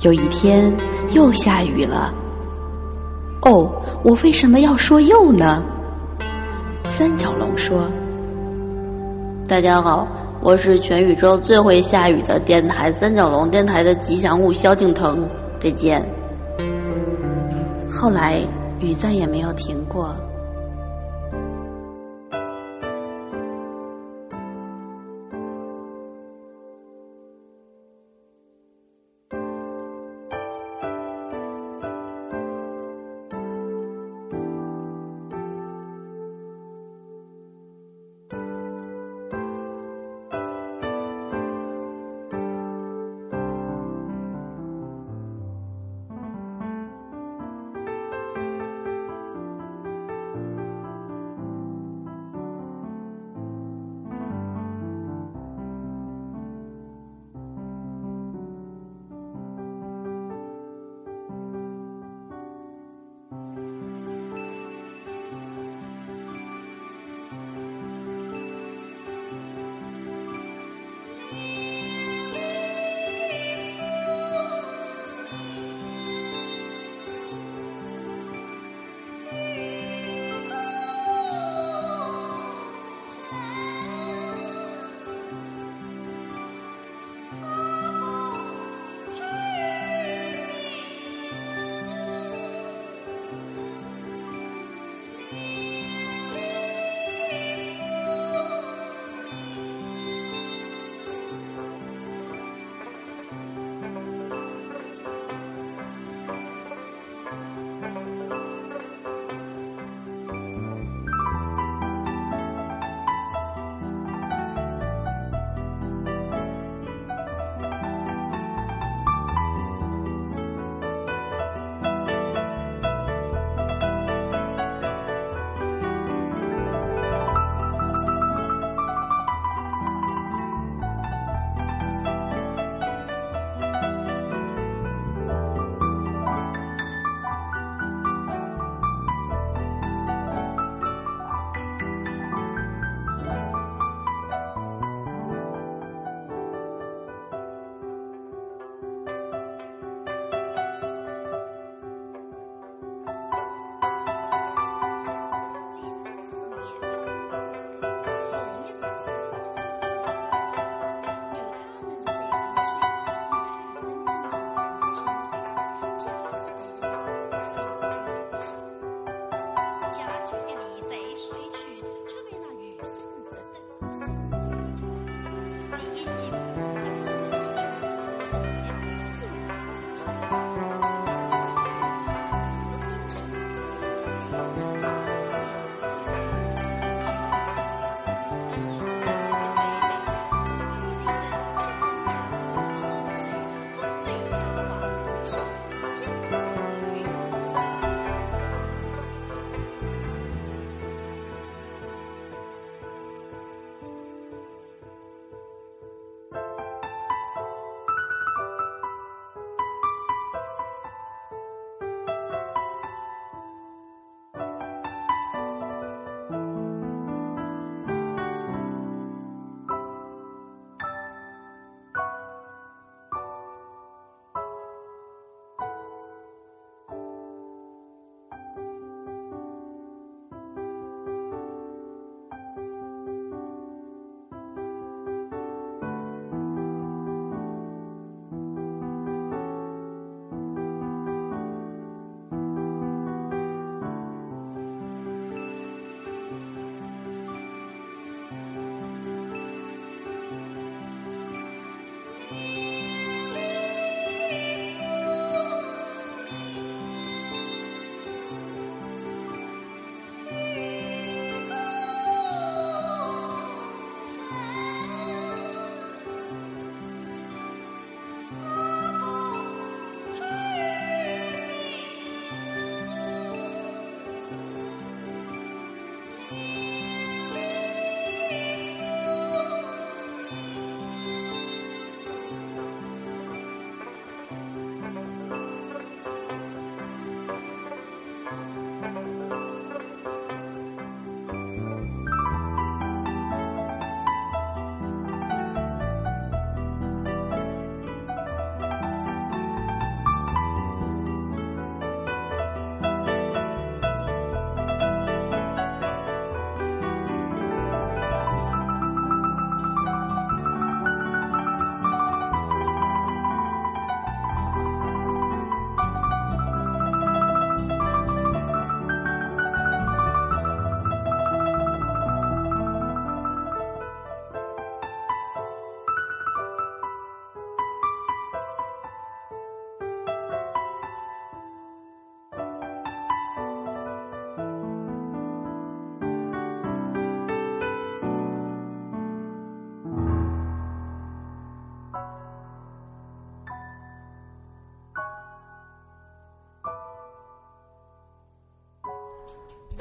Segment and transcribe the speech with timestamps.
[0.00, 0.72] 有一天
[1.12, 2.12] 又下雨了。
[3.42, 3.70] 哦，
[4.02, 5.64] 我为什么要说又呢？
[6.88, 7.90] 三角龙说
[9.48, 10.06] ：“大家好，
[10.40, 15.28] 我是全宇宙最会下雨的电台——三角龙电台的吉祥物萧敬腾。
[15.58, 16.04] 再见。”
[17.88, 18.40] 后来
[18.80, 20.14] 雨再也没有停过。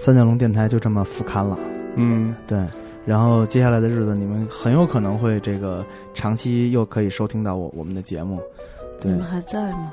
[0.05, 1.57] 三角龙电台就这么复刊了。
[1.95, 2.63] 嗯，对，
[3.07, 8.39] 然后接下来的日子，你们很有可能会这个长期又可以收听到我我们的节目。
[9.01, 9.91] 对你们还在吗？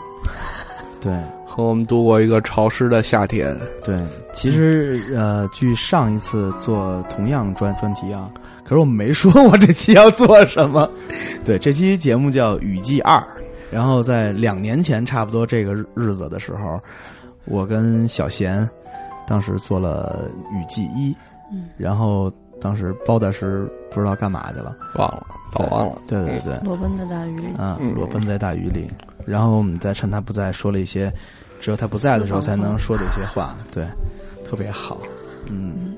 [1.00, 1.18] 对
[1.48, 3.56] 和我们度过一个潮湿的夏天。
[3.82, 3.98] 对，
[4.34, 8.30] 其实呃，据上一次做同样专专题啊，
[8.64, 10.86] 可是我们没说我这期要做什么。
[11.42, 13.16] 对，这期节目叫《雨季二》，
[13.70, 16.78] 然后在两年前差不多这个日日子的时候，
[17.46, 18.68] 我跟小贤
[19.26, 21.12] 当时做了《雨季一》，
[21.52, 25.98] 嗯，然后当时包大师不知道干嘛去了，忘了，早忘了。
[26.06, 28.90] 对对对，裸奔在大雨里，啊，嗯裸奔在大雨里。
[29.26, 31.12] 然后我们再趁他不在说了一些，
[31.60, 33.86] 只有他不在的时候才能说的一些话，对，
[34.48, 34.98] 特别好。
[35.46, 35.94] 嗯，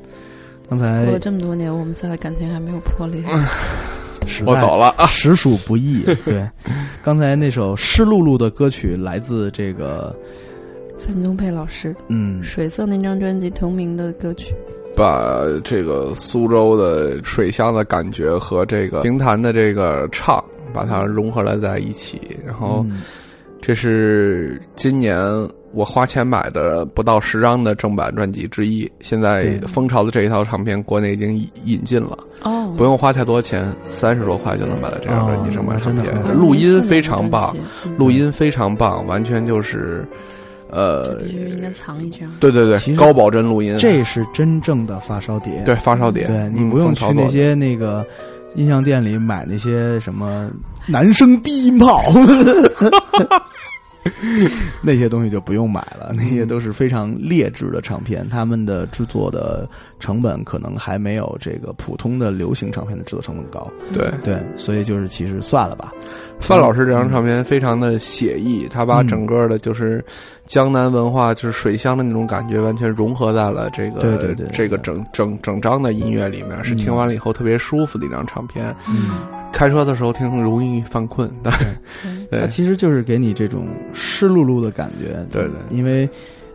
[0.69, 3.23] 刚才过了这么多年，我们仨的感情还没有破裂。
[4.47, 5.05] 我走了啊！
[5.07, 6.03] 实属不易。
[6.25, 6.49] 对，
[7.03, 10.17] 刚才那首湿漉漉的歌曲来自这个，
[10.99, 14.55] 范宗沛老师，嗯，水色那张专辑同名的歌曲，
[14.97, 20.43] 把这个苏州的水乡的感觉和这个评弹的这个唱，
[20.73, 22.21] 把它融合了在一起。
[22.45, 23.03] 然后，嗯
[23.67, 25.17] 这是今年
[25.73, 28.87] 我花钱买的不到十张的正版专辑之一。
[29.01, 37.57] 现在蜂巢的这一套唱片，国内已经引引进了，哦，不用花太多钱，三十多块就能买到这张专辑正版唱片录音非常棒，，
[37.87, 40.07] 嗯录音非常棒，完全就是，
[40.71, 42.31] 呃这，必须应该藏一张。
[42.41, 45.63] 对对对高保真录音，这是真正的发烧碟。
[45.65, 48.05] 对发烧碟，对你嗯不用去那些那个
[48.55, 50.51] 音像店里买那些什么
[50.87, 52.03] 男声低音炮，
[54.83, 59.67] 那些东西就不用买了，那些都是非常劣质的唱片，他们的制作的
[59.99, 63.67] 成本可能还没有这个普通的流行唱片的制作成本高。
[63.93, 64.11] 对。
[64.23, 65.91] 对，所以就是其实算了吧。
[66.41, 69.09] 范老师这张唱片非常的写意，他把嗯。
[69.09, 70.05] 整个的就是
[70.47, 76.77] 江南文化，就是水乡的那种感觉，完全融合在了这个对对对这个整整整张的音乐里面，是嗯。
[76.77, 78.75] 听完了以后特别舒服的一张唱片。
[78.89, 79.11] 嗯，
[79.53, 81.59] 开车的时候听容易犯困，对它
[82.41, 82.49] 对。
[82.49, 85.25] 其实就是给你这种湿漉漉的感觉。
[85.31, 85.53] 对对。
[85.71, 86.09] 因为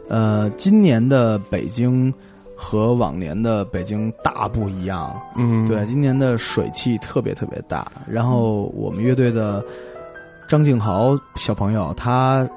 [0.08, 2.14] 呃，今年的北京
[2.62, 5.16] 和往年的北京大不一样。
[5.38, 7.90] 嗯，对，今年的水汽特别特别大。
[8.06, 9.64] 然后我们乐队的
[10.50, 12.48] 张敬豪小朋友，他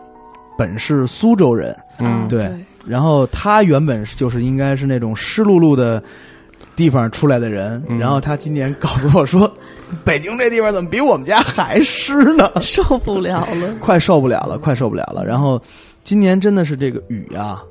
[0.58, 2.50] 本是苏州人，嗯对
[2.84, 6.02] 然后他原本是就是应该是那种湿漉漉的
[6.74, 9.50] 地方出来的人，嗯然后他今年告诉我说，
[10.04, 12.60] 北京这地方怎么比我们家还湿呢？
[12.60, 13.74] 受不了了。
[13.80, 15.24] 快受不了了，快受不了了。
[15.24, 15.62] 然后
[16.02, 17.62] 今年真的是这个雨啊，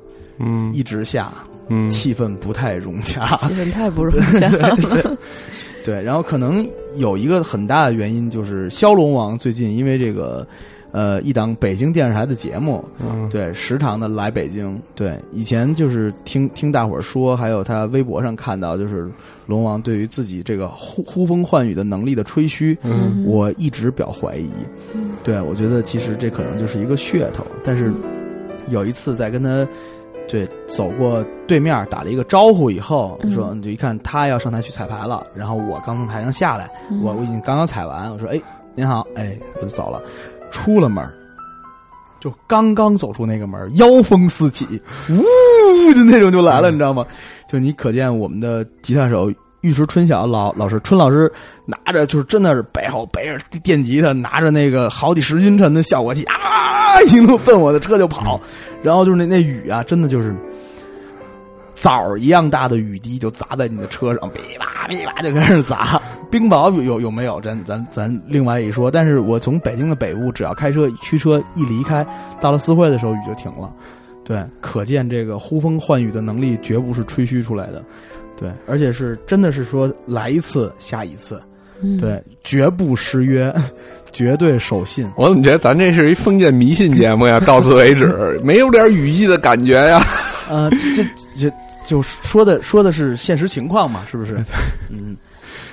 [0.42, 1.32] 嗯一直下，
[1.68, 3.24] 嗯气氛不太融洽。
[3.36, 5.16] 气氛太不融洽了。
[5.84, 10.46] 对，然后可能有一个很大的原因就是骁龙王最近因为这个。
[10.94, 14.78] 呃，一档北京电视台的节目，嗯对，时常的来北京。
[14.94, 19.10] 对，以前就是听听大伙儿说，还有他微博上看到，就是
[19.46, 24.50] 龙王对于自己这个呼呼风唤雨的能力的吹嘘，嗯我一直表怀疑。
[24.94, 27.42] 嗯对，我觉得其实这可能就是一个噱头。
[27.64, 27.90] 但是
[28.68, 29.66] 有一次在跟他
[30.28, 33.30] 对走过对面打了一个招呼以后，嗯。
[33.32, 37.02] 说你就一看他要上台去彩排了，然后我刚从台上下来，嗯。
[37.02, 38.40] 我我已经刚刚彩完，我说哎
[38.74, 40.00] 您好，哎我就走了，
[40.50, 41.04] 出了门。
[42.20, 44.64] 就刚刚走出那个门，妖风四起，
[45.10, 47.04] 呜，就那种就来了，你知道吗？
[47.48, 49.28] 就你可见我们的吉他手
[49.62, 51.30] 玉石春晓老老师春老师
[51.66, 58.40] 拿着就是真的是背后背着电吉他，拿着那个好几十斤沉的效果器啊，一路奔我的车就跑，
[58.82, 60.34] 然后就是那那雨啊，真的就是
[61.74, 66.00] 枣儿一样大的雨滴就砸在你的车上，噼啪噼啪就开始砸。
[66.30, 67.40] 冰雹有有有没有？
[67.40, 68.90] 咱咱咱另外一说。
[68.90, 72.06] 但是我从北京的北部，只要开车驱车一离开，
[72.40, 73.72] 到了四惠的时候雨就停了。
[74.24, 77.84] 对，可见这个呼风唤雨的能力绝不是吹嘘出来的。
[78.36, 81.42] 对，而且是真的是说来一次下一次，
[81.82, 83.52] 嗯，对，绝不失约，
[84.12, 85.10] 绝对守信。
[85.16, 87.40] 我怎么觉得咱这是一封建迷信节目呀？
[87.40, 90.00] 到此为止，没有点雨季的感觉呀？
[90.50, 91.52] 呃，这这这
[91.84, 94.36] 就说的说的是现实情况嘛，是不是？
[94.90, 95.16] 嗯，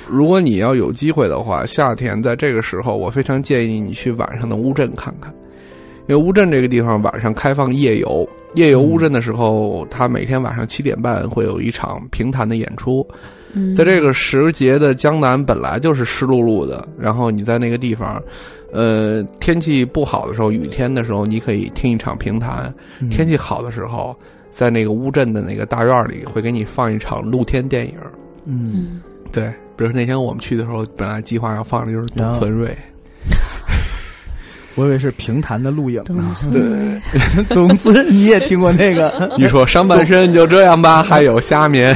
[0.07, 5.33] 如果你要有机会的话，夏天在这个时候，我非常建议你去晚上的乌镇看看，
[6.07, 8.27] 因为乌镇这个地方晚上开放夜游。
[8.55, 13.07] 夜游乌镇的时候，它每天晚上七点半会有一场评弹的演出。
[13.53, 13.75] 嗯。
[13.75, 18.21] 在这个时节的江南本来就是湿漉漉的，然后你在那个地方，
[18.73, 23.09] 呃，天气不好的时候，雨天的时候，你可以听一场评弹；嗯。
[23.09, 24.15] 天气好的时候，
[24.51, 27.93] 在那个乌镇的那个大院里，会给你放一场露天电影。
[28.45, 29.01] 嗯，嗯，
[29.31, 29.43] 对，
[29.75, 32.75] 比如那天我们去的时候，本来计划要放的就是董存瑞，
[34.75, 36.33] 我以为是平潭的录影呢。
[36.51, 39.29] 对， 董村，你也听过那个？
[39.37, 41.93] 你说上半身就这样吧，还有下面，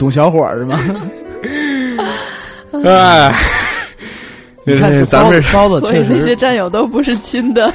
[0.00, 0.80] 董小伙是吗？
[2.84, 3.30] 哎，
[4.64, 7.70] 你看这咱们包子包子所以，那些战友都不是亲的。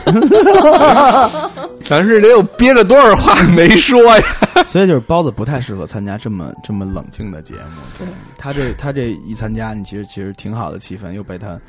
[1.85, 4.23] 咱是得有憋着多少话没说呀？
[4.65, 7.81] 所以就是包子不太适合参加这么这么冷静的节目。
[7.99, 8.07] 对，
[8.39, 11.59] 他这他这一参加，你其实其实挺好的气氛又被他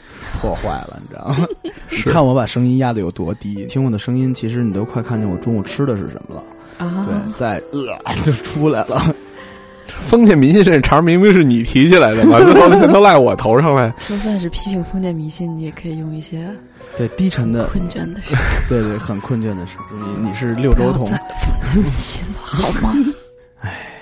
[0.40, 1.46] 破坏了，你知道吗？
[1.90, 6.42] 你看我把声音压的有多低，听我的声音，其实你都快看见我中午吃的是什么了。
[6.78, 9.14] 啊对，在呃就出来了。
[9.86, 13.94] 封建迷信这茬明明是你提起来的嘛，最后全都赖我头上了。
[14.06, 16.48] 就算是批评封建迷信，你也可以用一些
[16.96, 18.34] 对低沉的，困倦的事。
[18.68, 19.76] 对对，很困倦的事。
[19.92, 22.92] 你你是六周童不要再，封建迷信了，好吗？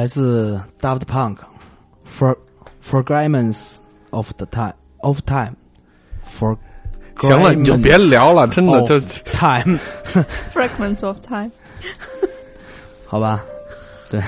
[0.00, 2.34] 来自 Daft Punk，For
[2.82, 3.76] Fragments
[4.08, 5.52] of the Time of Time
[6.24, 6.56] For
[7.18, 8.98] 行了，你就别聊了，真的哦就
[9.30, 11.50] Time，Fragments of Time。
[13.04, 13.44] 好吧？
[14.10, 14.22] 对，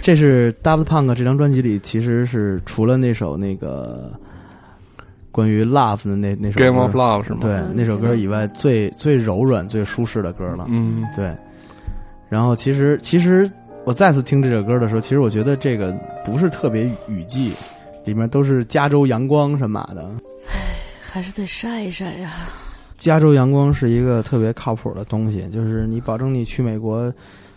[0.00, 4.12] 这是 Daft Punk 这张专辑里，其实是除了那首那个
[5.32, 7.38] 关于 Love 的那那首歌 Game of Love 是吗？
[7.42, 10.66] 对嗯那首歌以外最最柔软、最舒适的歌了。
[10.68, 11.36] 嗯，对，
[12.28, 13.50] 然后其实其实
[13.86, 15.92] 我再次听这首歌的时候，其实我觉得这个
[16.24, 17.52] 不是特别雨季，
[18.06, 20.02] 里面都是加州阳光什么的。
[20.48, 20.54] 唉
[21.02, 22.32] 还是得晒一晒呀。
[22.96, 27.12] 加州阳光是一个特别靠谱的东西，就是你保证你去美国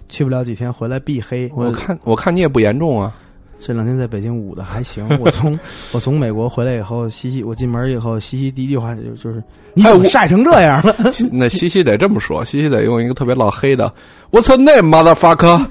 [0.10, 1.50] 去不了几天，回来必黑。
[1.56, 3.16] 我看我看你也不严重啊，
[3.60, 5.08] 这两天在北京捂的还行。
[5.20, 5.60] 我从
[5.92, 9.44] 我从美国回来以后，西西我进门以后，西西第一句话就就是
[9.74, 10.96] 你怎么晒成这样了？
[11.32, 13.92] 那西西得这么说，西西得用一个特别老黑的
[14.32, 15.66] “What's your name, motherfucker”。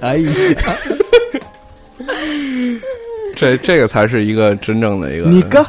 [0.00, 0.30] 哎呀，
[3.36, 5.64] 这这个才是一个真正的一个，你哥，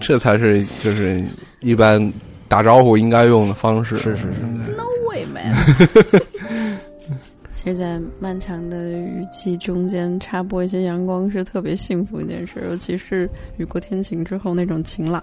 [0.00, 1.22] 这才是就是
[1.60, 2.12] 一般
[2.48, 3.96] 打招呼应该用的方式。
[3.96, 4.40] 是是是
[4.76, 5.54] ，No way, man！
[7.66, 15.20] 其实，在漫长的雨季中间插播一些阳光是特别幸福一件事，尤其是雨过天晴之后那种晴朗。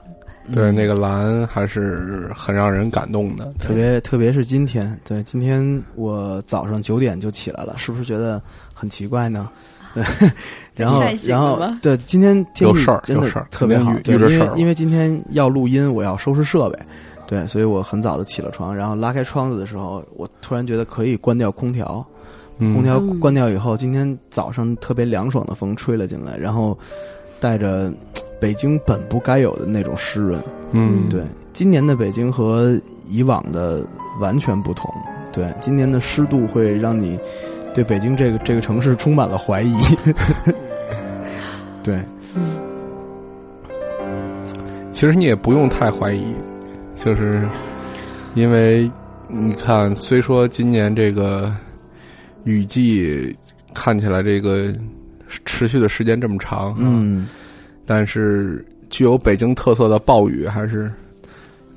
[0.51, 3.53] 对那个蓝还是很让人感动的。
[3.57, 8.41] 特别特别是今天，对今天我早上九点就起来了，是不是觉得
[8.73, 9.49] 很奇怪呢？
[9.93, 10.03] 对，
[10.75, 16.77] 然后然后对今天天有事儿气真的有事儿特别因为因为今天要录音，我要收拾设备，
[17.25, 22.12] 对，所以我很早的起了床，然后拉开窗子的时候，我突然觉得可以关掉空调，嗯，
[22.59, 26.77] 空调嗯关掉以后，今天早上特别凉爽的风吹了进来，然后
[27.39, 27.91] 带着
[28.39, 30.41] 北京本不该有的那种湿润。
[30.71, 33.85] 嗯，对，今年的北京和以往的
[34.19, 34.89] 完全不同。
[35.31, 37.17] 对，今年的湿度会让你
[37.73, 39.73] 对北京这个这个城市充满了怀疑。
[41.81, 42.03] 对，
[44.91, 46.25] 其实你也不用太怀疑，
[46.95, 47.47] 就是
[48.35, 48.89] 因为
[49.27, 51.51] 你看，虽说今年这个
[52.43, 53.35] 雨季
[53.73, 54.73] 看起来这个
[55.45, 57.27] 持续的时间这么长，，嗯，
[57.85, 60.91] 但是具有北京特色的暴雨还是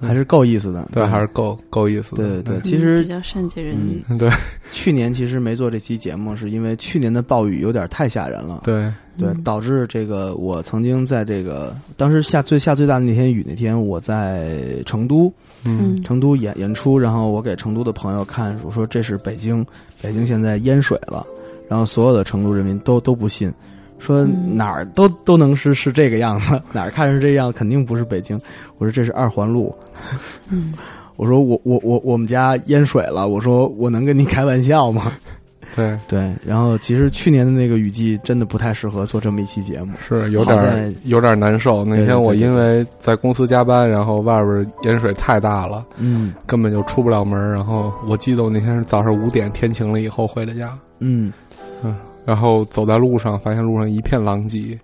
[0.00, 0.86] 还是够意思的。
[0.92, 2.42] 对，还是够够意思的。
[2.42, 4.02] 对对其实比较善解人意。
[4.10, 4.28] 嗯，对
[4.70, 8.60] 去年其实没做这期节目，是因为去年的暴雨有点太吓人了。
[8.64, 9.42] 对，对，嗯。
[9.42, 15.32] 导致这个我曾经在这个当时下最下最大的那天雨那天，我在成都，
[15.64, 16.02] 嗯。
[16.02, 19.64] 成都演演出，然后我给成都的朋友看，我说这是北京，
[20.02, 21.26] 北京现在淹水了，
[21.68, 23.52] 然后所有的成都人民都都不信，
[23.98, 24.56] 说嗯。
[24.56, 28.40] 哪儿都都能是是这个样子， 哪儿看是这样，肯定不是北京。
[28.78, 29.74] 我说这是二环路，
[30.50, 30.72] 嗯，
[31.16, 35.12] 我说我我我我们家淹水了，我说我能跟你开玩笑吗？
[35.76, 39.92] 对，对，然后其实去年的那个雨季真的不太适合做这么一期节目。
[40.00, 41.84] 是有点儿有点儿难受。
[41.84, 47.52] 那天我因为在公司加班，然后外边儿淹水太大了，嗯根本就出不了门儿。
[47.52, 51.32] 然后我记得我那天是早上五点天晴了以后回的家，嗯
[51.84, 51.94] 嗯，
[52.26, 54.76] 然后走在路上，发现路上一片狼藉，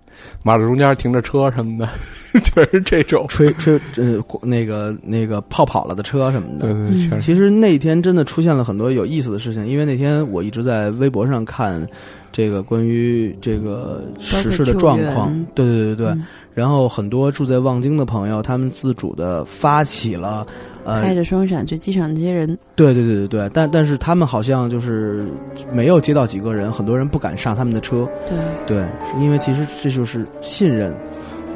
[0.43, 1.87] 马路中间停着车什么的，
[2.41, 3.25] 全是这种。
[3.27, 6.71] 吹吹呃那个那个泡跑了的车什么的。
[6.71, 7.25] 对对，全是。
[7.25, 11.85] 其实那天真的出现了很多有意思的事情，因为那天我一直在微博上看
[12.31, 20.45] 这个关于这个时事的状况对对对对，嗯然后很多住在望京的朋友，他们自主的发起了。
[20.83, 22.47] 呃，开着双闪去机场接人。
[22.75, 25.25] 对对对对对，但但是他们好像就是
[25.71, 30.93] 没有接到几个人，很多人不敢上他们的车，对，对，是因为其实这就是信任，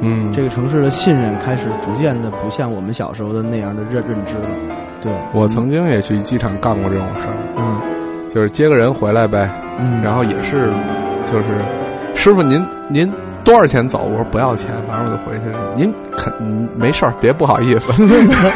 [0.00, 4.48] 嗯，这个城市的信任开始逐渐的不像我们小时候的那样的认认知了，
[5.02, 7.80] 对，我曾经也去机场干过这种事儿，嗯。
[8.30, 10.68] 就是接个人回来呗，嗯，然后也是，
[11.24, 11.44] 就是
[12.18, 13.10] 师傅您您
[13.44, 14.08] 多少钱走？
[14.10, 15.44] 我说不要钱，完了我就回去。
[15.76, 17.92] 您肯嗯没事儿，别不好意思，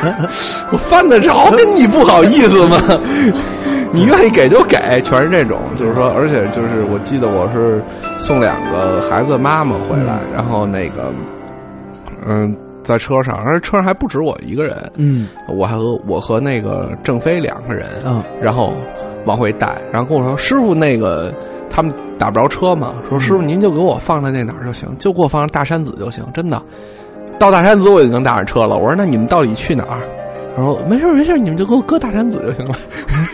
[0.72, 2.77] 我犯得着跟你不好意思吗？
[3.94, 7.81] 你愿意给就给，全是这种，就是说，而且就是我记得我是
[8.18, 11.12] 送两个孩子妈妈回来，然后那个
[12.27, 12.55] 嗯。
[12.83, 18.75] 在车上，而车上还不止我一个人，嗯我还和我和那个郑飞两个人，嗯然后
[19.25, 21.33] 往回带，然后跟我说：“师傅，那个
[21.72, 26.61] 他们打不着车嘛，说师傅您就给我放在那哪儿就行，就给我放大山子就行，真的。
[27.38, 30.00] 到大山子我已经搭上车了，我说那你们到底去哪儿？
[30.54, 32.74] 他说没事没事，你们就给我搁大山子就行了。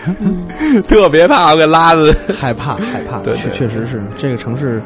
[0.87, 4.81] 特别怕我给拉的，害怕害怕，对对确确实是这个城市，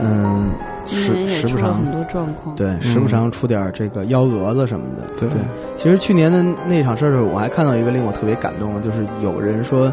[0.00, 0.48] 嗯，
[0.84, 2.54] 时时不常很多状况。
[2.54, 5.02] 对，时不常出点这个幺蛾子什么的。
[5.18, 5.28] 对
[5.74, 9.92] 其实去年的那场事儿的时候，我还看到一个令我特别感动的，就是有人说，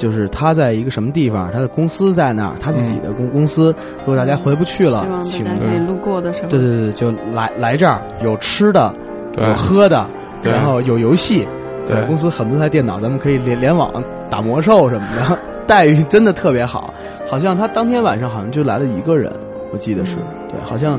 [0.00, 3.74] 就是他在一个什么地方，他的公司在那儿，他自己的公公司。
[3.98, 8.94] 如果大家回不去了，请大家可以路过的时候，对对对，就来来这儿，有吃的，
[9.36, 10.06] 有喝的，
[10.42, 11.46] 然后有游戏。
[11.86, 16.94] 对，公司很多台电脑，咱们可以联联网打魔兽什么的， 待遇真的特别好。
[17.28, 19.30] 好像他当天晚上好像就来了一个人，
[19.70, 20.16] 我记得是
[20.48, 20.98] 对，好像。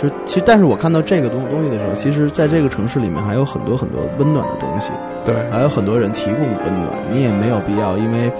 [0.00, 4.92] 就其实，但是我看到这个东东西的时候，其实在这个城市里面还有很多很多温暖的东西，
[5.24, 8.32] 对，还有很多人提供温暖，你也没有必要，因为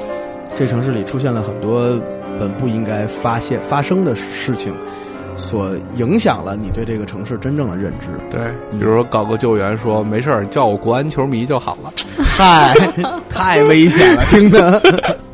[0.54, 2.00] 这城市里出现了很多
[2.38, 4.74] 本不应该发现发生的事情，
[5.36, 8.08] 所影响了你对这个城市真正的认知。
[8.30, 8.40] 对，
[8.78, 11.92] 比如说搞个救援，说没事儿，叫我国安球迷就好了。
[12.18, 12.74] 嗨，
[13.28, 14.80] 太危险了，听着。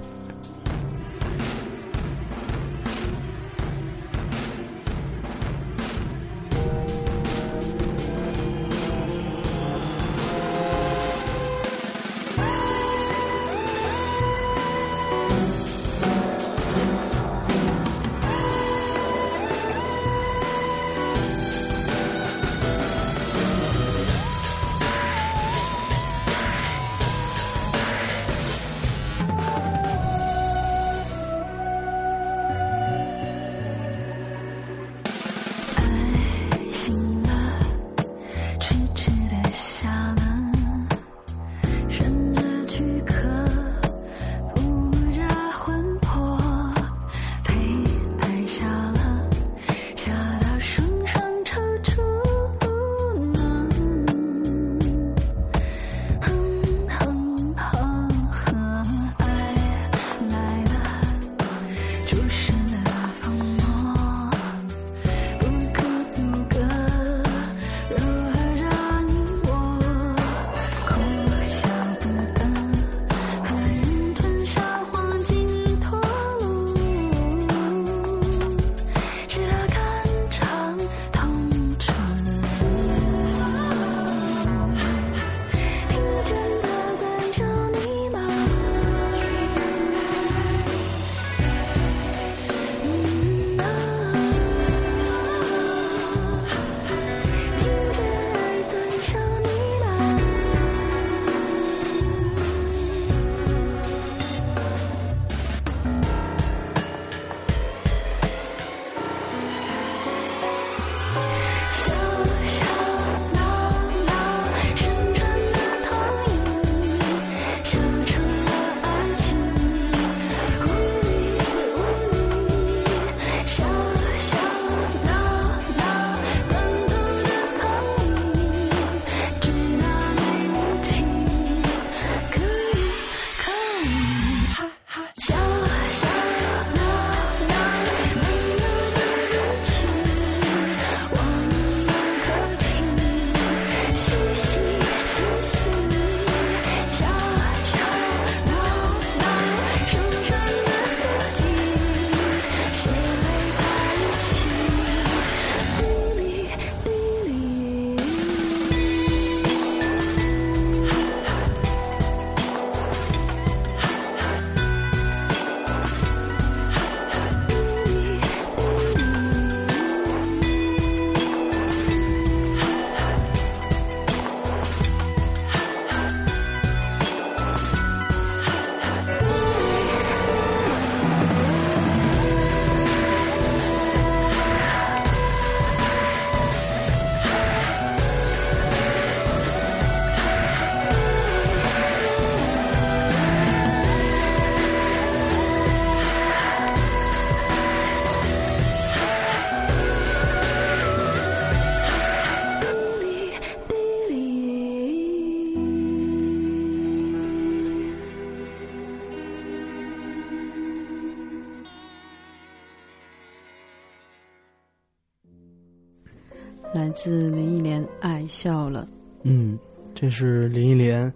[218.27, 218.83] 笑了》。
[219.23, 219.59] 嗯，
[219.95, 221.13] 这是林忆莲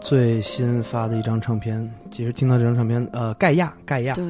[0.00, 1.88] 最新发的一张唱片。
[2.10, 4.24] 其实听到这张唱片，呃，盖亚，盖亚，对，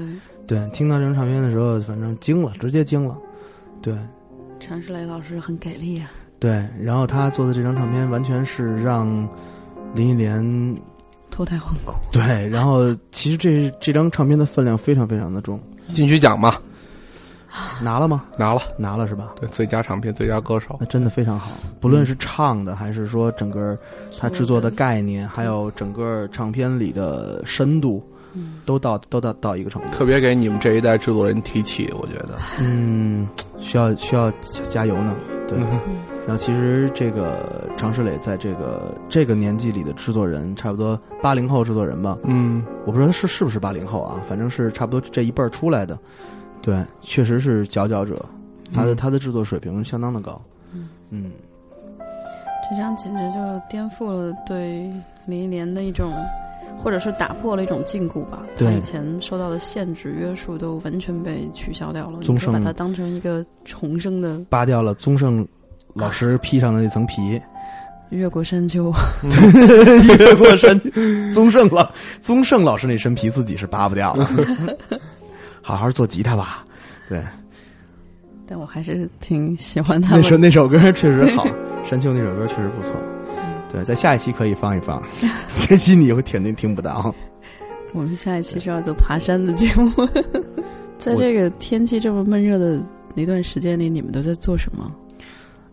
[0.46, 3.16] 对，听到这张唱片的时候，反正惊了，直接惊了。
[3.80, 3.94] 对，
[4.60, 6.10] 常石磊老师很给力啊。
[6.38, 9.06] 对，然后他做的这张唱片，完全是让
[9.94, 10.76] 林忆莲
[11.30, 11.92] 脱胎换骨。
[12.12, 15.58] 对，然后其实这这张唱片的分量非常非常的重，
[15.92, 16.56] 金曲奖嘛。
[17.80, 18.24] 拿了吗？
[18.38, 19.32] 拿了，拿了是吧？
[19.38, 21.50] 对，最佳唱片、最佳歌手，那真的非常好。
[21.80, 23.78] 不论是唱的，还是说整个
[24.18, 28.02] 他制作的概念，还有整个唱片里的深度，
[28.64, 29.88] 都到都到到一个程度。
[29.90, 32.38] 特别给你们这一代制作人提气，我觉得。
[32.60, 33.28] 嗯，
[33.60, 34.30] 需要需要
[34.70, 35.14] 加油呢。
[35.46, 35.58] 对，
[36.26, 42.16] 然后其实这个常石磊在这个这个年纪里的制作人，差不多八零后制作人吧。
[42.24, 45.98] 嗯，我不知道他是是不是八零后啊，反正是差不多这一辈儿出来的。
[46.64, 48.24] 对，确实是佼佼者，
[48.72, 50.40] 他的、他的制作水平相当的高。
[51.10, 51.30] 嗯
[52.70, 54.90] 这张简直就颠覆了对
[55.26, 56.10] 林忆莲的一种，
[56.82, 58.42] 或者是打破了一种禁锢吧。
[58.56, 65.46] 对他以前受到的限制约束都完全被取消掉了，把它当成一个重生的扒掉了宗盛
[65.92, 67.38] 老师披上的那层皮，
[68.08, 68.90] 越过山丘。
[70.18, 70.80] 越过山。
[71.30, 71.86] 宗盛老
[72.18, 74.26] 宗盛老师那身皮自己是扒不掉了。
[75.64, 76.62] 好好做吉他吧。
[77.08, 77.24] 对，
[78.46, 81.44] 但我还是挺喜欢他那们首那首歌确实好，
[81.82, 82.94] 《山丘》那首歌确实不错。
[83.72, 85.02] 对，在下一期可以放一放，
[85.66, 87.12] 这期你会肯定听不到。
[87.92, 89.90] 我们下一期是要做爬山的节目。
[90.98, 92.80] 在这个天气这么闷热的
[93.14, 94.92] 那段时间里，你们都在做什么？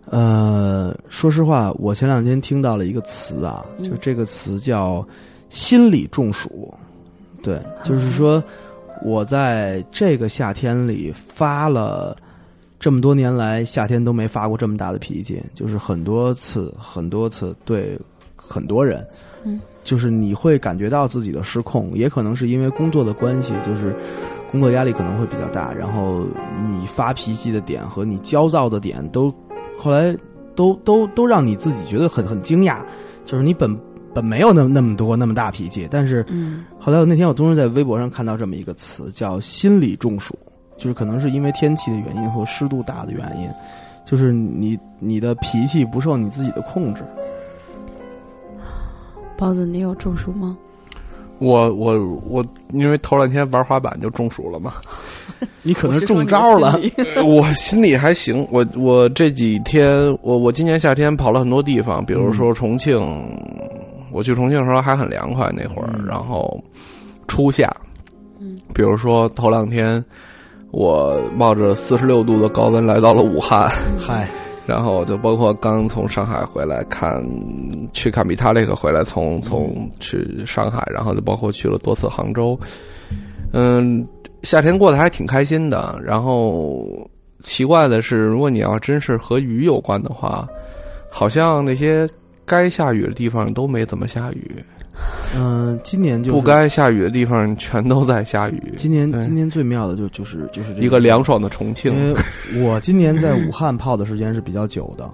[0.06, 5.08] 呃，说实话，我前两天听到了一个词啊，嗯就这个词叫
[5.50, 6.74] “心理中暑”。
[7.42, 8.44] 对，就是说
[9.04, 12.16] 我在这个夏天里发了
[12.80, 17.98] 这么多年来夏天都没发过这么大的脾气，就是很多次、很多次对
[18.36, 19.06] 很多人，
[19.44, 23.96] 嗯，就是你会感觉到自己的失控，也可能是因为工作的关系，就是
[24.52, 26.26] 工作压力可能会比较大，然后
[26.68, 29.34] 你发脾气的点和你焦躁的点都
[29.78, 30.16] 后来
[30.56, 32.84] 都都都让你自己觉得很很惊讶，
[33.26, 33.76] 就是你本
[34.14, 40.38] 本没有那么那么多那么大脾气，但是嗯后来我那天我终于在微博上看到这么一个词，叫心理中暑，
[40.78, 43.50] 就是可能是因为天气的原因和湿度大的原因，
[44.06, 47.02] 就是你你的脾气不受你自己的控制。
[49.38, 50.58] 包子，你有中暑吗？
[51.40, 54.74] 我我我，因为头两天玩滑板就中暑了嘛，
[55.64, 56.80] 你可能中招了，
[57.26, 58.48] 我心里还行。
[58.52, 63.00] 我我这几天，我我今年夏天跑了很多地方，比如说重庆，
[64.12, 66.06] 我去重庆的时候还很凉快那会儿，嗯。
[66.06, 66.62] 然后
[67.28, 67.70] 初夏，
[68.40, 70.04] 嗯，比如说头两天，
[70.72, 74.28] 我冒着四十六度的高温来到了武汉，嗨，
[74.68, 77.24] 然后就包括刚从上海回来看，
[77.94, 82.58] 去看比塔利克回来，从从去上海，然后就包括去了多次杭州，
[83.54, 84.06] 嗯，
[84.44, 86.00] 夏天过得还挺开心的。
[86.04, 86.86] 然后
[87.44, 90.48] 奇怪的是，如果你要真是和鱼有关的话，
[91.10, 92.08] 好像那些
[92.46, 94.64] 该下雨的地方都没怎么下雨，
[95.36, 98.74] 嗯、今年就是不该下雨的地方全都在下雨。
[98.76, 101.94] 今年今年最妙的就就是就是这一个凉爽的重庆。
[101.94, 105.10] 因，为我今年在武汉泡的时间是比较久的，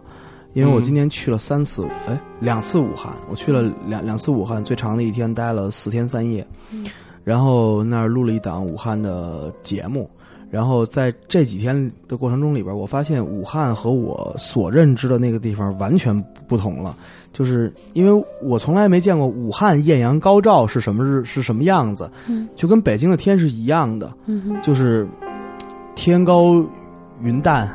[0.53, 0.83] 因为我嗯。
[0.83, 6.45] 今年去了三次，哎，两次武汉，我去了两两次武汉，最长的一天待了四天三夜，
[7.23, 10.09] 然后那儿录了一档武汉的节目。
[10.49, 16.95] 然后在这几天的过程中里边，我发现武汉和我所认知的那个地方完全不同了。
[17.33, 24.12] 就是因为我从来没见过武汉艳阳高照是什么日是什么样子，嗯就跟北京的天是一样的。
[24.63, 25.07] 就是
[25.93, 26.65] 天高
[27.21, 27.69] 云淡，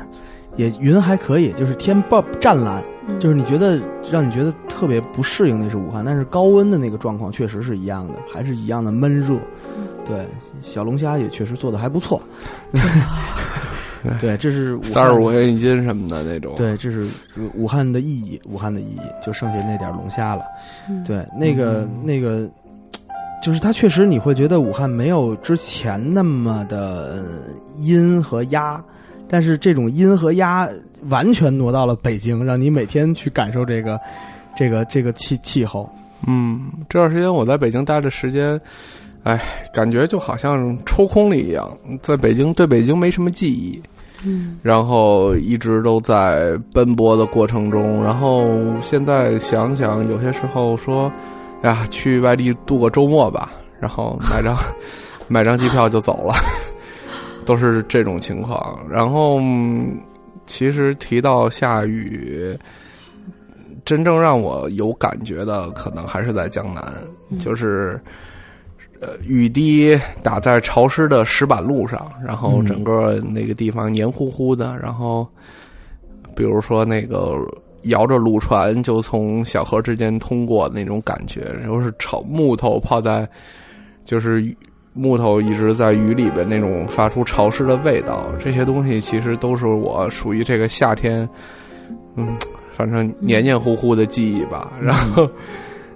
[0.57, 3.79] 也云还可以，就是天爆湛蓝，嗯就是你觉得
[4.11, 9.39] 让你觉得特别不适应那是武汉，但是高温的那个状况确实是一样的，还是一样的闷热。
[10.05, 10.27] 对，
[10.61, 12.21] 小龙虾也确实做的还不错。
[14.19, 16.53] 对，这是三十五元一斤什么的那种。
[16.57, 17.07] 对，这是
[17.55, 20.43] 武汉的意义，武汉的意义，就剩下那点龙虾了。
[20.89, 22.49] 嗯对，那个、那个，
[23.41, 27.23] 就是它确实你会觉得武汉没有之前那么的呃
[27.79, 28.83] 阴和压，
[29.29, 30.67] 但是这种阴和压
[31.07, 33.97] 完全挪到了北京，让你每天去感受这个
[34.53, 35.89] 这个这个气气候。
[36.27, 38.59] 嗯，这段时间我在北京待的时间，
[39.23, 39.41] 哎，
[39.73, 41.69] 感觉就好像抽空了一样，
[42.01, 43.81] 在北京对北京没什么记忆，
[44.25, 48.47] 嗯然后一直都在奔波的过程中，然后
[48.81, 51.11] 现在想想，有些时候说，
[51.61, 54.55] 哎呀，去外地度个周末吧，然后买张
[55.27, 56.33] 买张机票就走了，
[57.45, 58.79] 都是这种情况。
[58.89, 59.97] 然后嗯
[60.45, 62.57] 其实提到下雨。
[63.85, 66.81] 真正让我有感觉的，可能还是在江南，
[67.37, 67.99] 就是
[69.03, 75.27] 呃雨滴打在潮湿的石板路上，然后嗯整个那个地方黏糊糊的，然后
[76.35, 77.35] 比如说那个
[77.83, 83.27] 摇着橹船就从小河之间通过那种感觉，然后是炒木头泡在，
[84.05, 84.55] 就是
[84.93, 91.27] 木头一直在雨里边那种发出潮湿的味道，这些东西其实都是我属于这个夏天，
[92.15, 92.37] 嗯，
[92.71, 94.71] 反正黏黏糊糊的记忆吧。
[94.81, 95.27] 然后，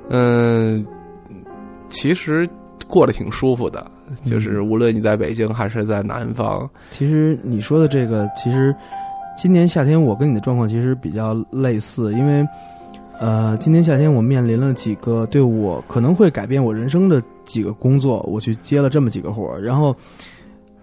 [0.10, 0.86] 嗯，
[1.90, 2.50] 其实
[2.86, 3.90] 过得挺舒服的，
[4.24, 8.76] 就是无论你在北京还是在南方，其实你说的这个，其实
[9.36, 12.46] 今年夏天我跟你的状况其实比较类似，因为
[13.20, 19.96] 呃，今年夏天我面临了几个对我可能会改变我人生的几个工作，我去接了这么几个活儿，然后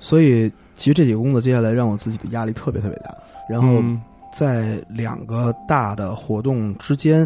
[0.01, 3.15] 所以其实这几个工作接下来让我自己的压力特别特别大，
[3.49, 4.01] 然后嗯。
[4.37, 7.25] 在两个大的活动之间。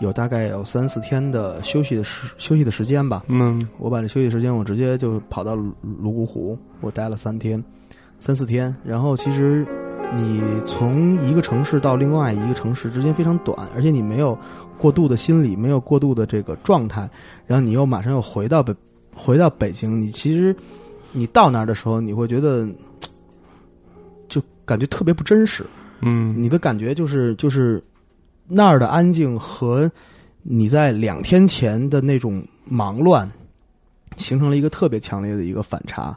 [0.00, 7.62] 有大概有三四天的休息的时休息的时间吧，嗯我把这休息时间，我直接就跑到泸泸沽湖，我待了三天，
[8.18, 8.74] 三四天。
[8.82, 9.66] 然后其实
[10.16, 14.36] 你从一个城市到另外一个城市之间非常短，而且你没有
[14.78, 17.08] 过度的心理，没有过度的这个状态，
[17.46, 18.74] 然后你又马上又回到北
[19.14, 20.56] 回到北京，你其实
[21.12, 22.66] 你到那儿的时候，你会觉得
[24.28, 25.62] 就感觉特别不真实。
[26.00, 27.82] 嗯，你的感觉就是就是
[28.52, 29.90] 那儿的安静和
[30.42, 33.30] 你在两天前的那种忙乱，
[34.16, 36.16] 形成了一个特别强烈的一个反差。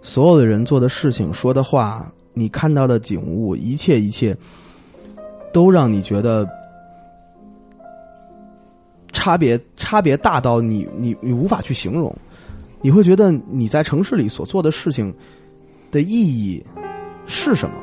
[0.00, 4.34] 所有的人做的事情、说的话，你看到的景物，一切一切，
[5.52, 6.48] 都让你觉得
[9.12, 12.14] 差别差别大到你你你无法去形容。
[12.80, 15.12] 你会觉得你在城市里所做的事情
[15.90, 16.64] 的意义
[17.26, 17.74] 是什么？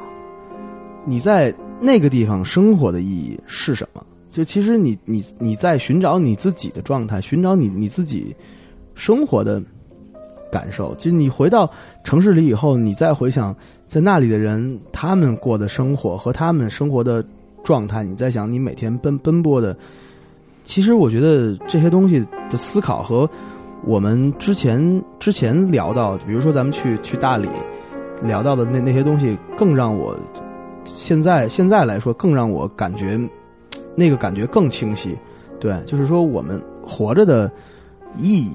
[1.05, 1.53] 你在
[1.85, 4.01] 那个地方生活的意义是什么？
[4.29, 8.33] 就其实你你你在寻找你自己的状态，寻找你你自己
[8.95, 9.61] 生活的
[10.49, 10.95] 感受。
[10.95, 11.69] 就你回到
[12.05, 13.53] 城市里以后，你再回想
[13.85, 17.23] 在那里的人他们过的生活和他们生活的
[17.65, 19.75] 状态，你在想你每天奔奔波的，
[20.63, 23.29] 其实我觉得这些东西的思考和
[23.83, 27.49] 我们之前之前聊到，比如说咱们去去大理
[28.23, 30.17] 聊到的那那些东西，更让我
[30.85, 33.19] 现在现在来说更让我感觉
[33.95, 35.17] 那个感觉更清晰。
[35.59, 37.49] 对，就是说我们活着的
[38.17, 38.51] 意义，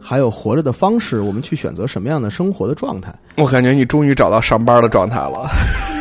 [0.00, 5.48] 还有活着的方式，我们去选择什么样的生活的状态，我感觉你终于找到上班的状态了。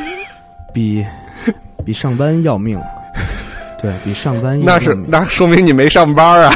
[0.74, 1.06] 比
[1.86, 2.80] 比上班要命。
[3.82, 6.52] 对比上班要那是那说明你没上班啊！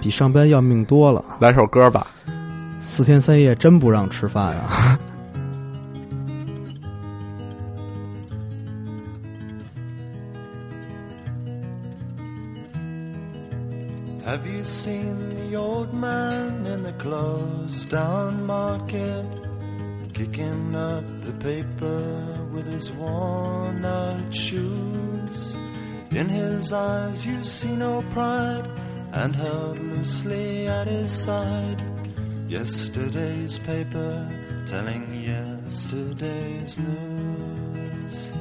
[0.00, 1.22] 比上班要命多了。
[1.38, 2.06] 来首歌吧。
[2.80, 4.98] 四天三夜真不让吃饭啊！
[14.24, 19.26] Have you seen the old man in the closed down market?
[20.14, 25.56] Kicking up the paper with his worn out shoes.
[26.12, 28.64] In his eyes you see no pride,
[29.12, 31.82] and held loosely at his side.
[32.46, 34.28] Yesterday's paper
[34.66, 38.32] telling yesterday's news.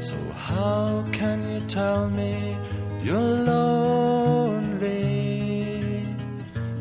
[0.00, 2.56] So how can you tell me
[3.02, 3.18] you're
[3.52, 4.88] lonely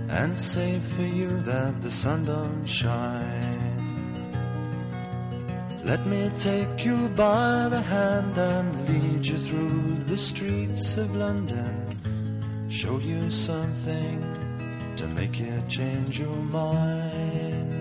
[0.09, 3.67] and say for you that the sun don't shine?
[5.83, 12.67] Let me take you by the hand and lead you through the streets of London.
[12.69, 14.19] Show you something
[14.97, 17.76] to make you change your mind.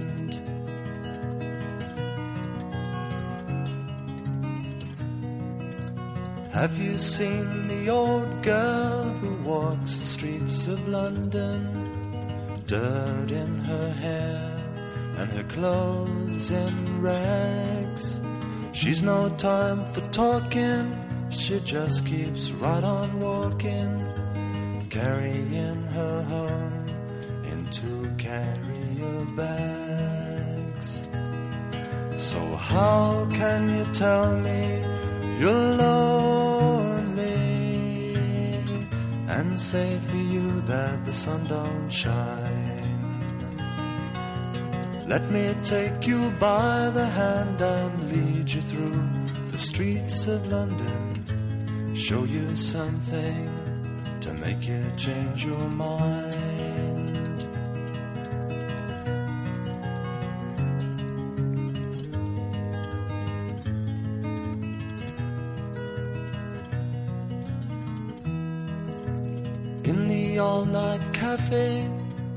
[6.56, 11.60] Have you seen the old girl who walks the streets of London?
[12.66, 14.56] Dirt in her hair
[15.18, 18.20] and her clothes in rags.
[18.72, 20.96] She's no time for talking,
[21.28, 23.92] she just keeps right on walking,
[24.88, 26.86] carrying her home
[27.44, 31.06] in two carrier bags.
[32.16, 34.82] So how can you tell me
[35.38, 36.45] you're lonely
[39.56, 42.96] say for you that the sun don't shine?
[45.08, 49.08] Let me take you by the hand and lead you through
[49.50, 51.94] the streets of London.
[51.94, 53.48] Show you something
[54.20, 56.55] to make you change your mind.
[71.46, 71.88] Cafe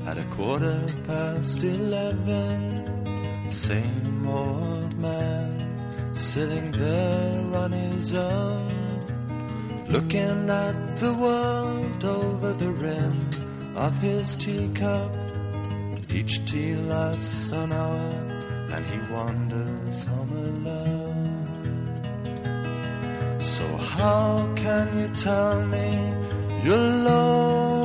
[0.06, 3.50] at a quarter past eleven.
[3.50, 8.72] Same old man sitting there on his own,
[9.88, 13.30] looking at the world over the rim
[13.74, 15.12] of his teacup.
[16.08, 18.14] Each tea lasts an hour,
[18.74, 21.46] and he wanders home alone.
[23.40, 25.88] So how can you tell me
[26.64, 27.79] you're lonely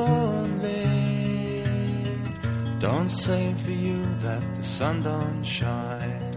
[2.86, 6.30] Don't say for you that the sun don't shine.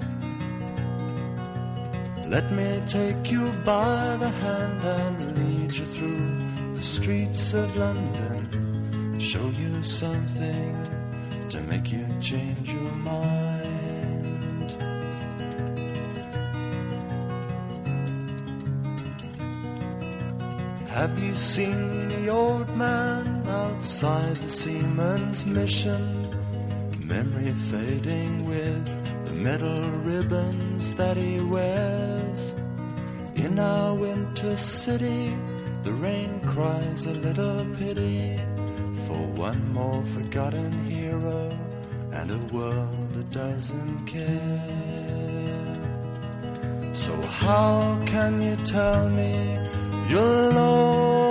[2.28, 9.20] Let me take you by the hand and lead you through the streets of London.
[9.20, 10.74] Show you something
[11.50, 14.72] to make you change your mind.
[20.90, 26.39] Have you seen the old man outside the seaman's mission?
[27.10, 28.86] Memory fading with
[29.26, 32.54] the metal ribbons that he wears.
[33.34, 35.36] In our winter city,
[35.82, 38.38] the rain cries a little pity
[39.08, 41.50] for one more forgotten hero
[42.12, 44.54] and a world that doesn't care.
[46.94, 49.58] So, how can you tell me
[50.10, 51.29] you're lonely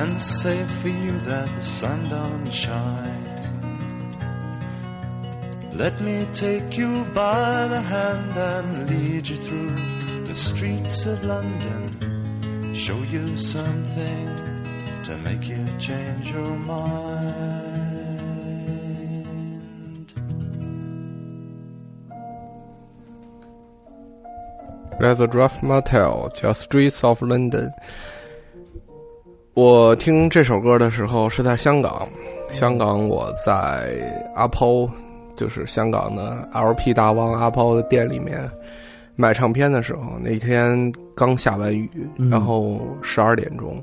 [0.00, 3.24] and say for you that the sun don't shine?
[5.74, 9.74] Let me take you by the hand and lead you through
[10.24, 12.74] the streets of London.
[12.74, 14.26] Show you something
[15.02, 17.48] to make you change your mind.
[25.00, 27.72] Let's Draft Motel 叫 Streets of London。
[29.60, 32.08] 我听这首歌的时候是在香港，
[32.48, 33.88] 香港我在
[34.36, 34.88] 阿抛，
[35.34, 38.48] 就是香港的 LP 大王阿抛的店里面
[39.16, 41.90] 买唱片的时候，那天刚下完雨，
[42.30, 43.82] 然后十二点钟，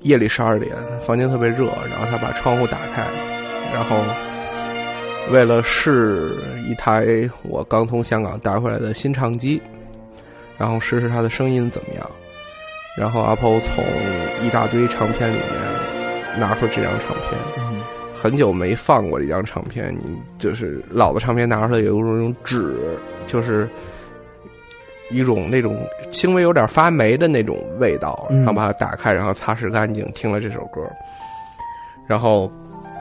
[0.00, 3.06] 夜里十二点，房间特别热，然后他把窗户打开，
[3.74, 3.98] 然后
[5.30, 6.34] 为了试
[6.66, 9.60] 一台我刚从香港带回来的新唱机。
[10.56, 12.10] 然后试试它的声音怎么样，
[12.98, 13.84] 然后阿抛从
[14.42, 17.38] 一大堆唱片里面拿出这张唱片，
[18.20, 23.68] 很久没放过这张唱片，你就是老的唱片拿出来有一种纸，就是
[25.10, 25.78] 一种那种
[26.10, 30.80] 轻微有点发霉的那种味道，然后把它打开，然后擦拭干净，听了这首歌，
[32.06, 32.50] 然后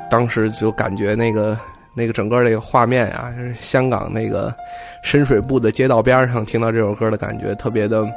[0.10, 1.58] 当时就感觉那个。
[2.00, 4.54] 那个整个那个画面啊，就是香港那个
[5.02, 8.08] 深水埗的街道边上听到这首歌的感觉，特别的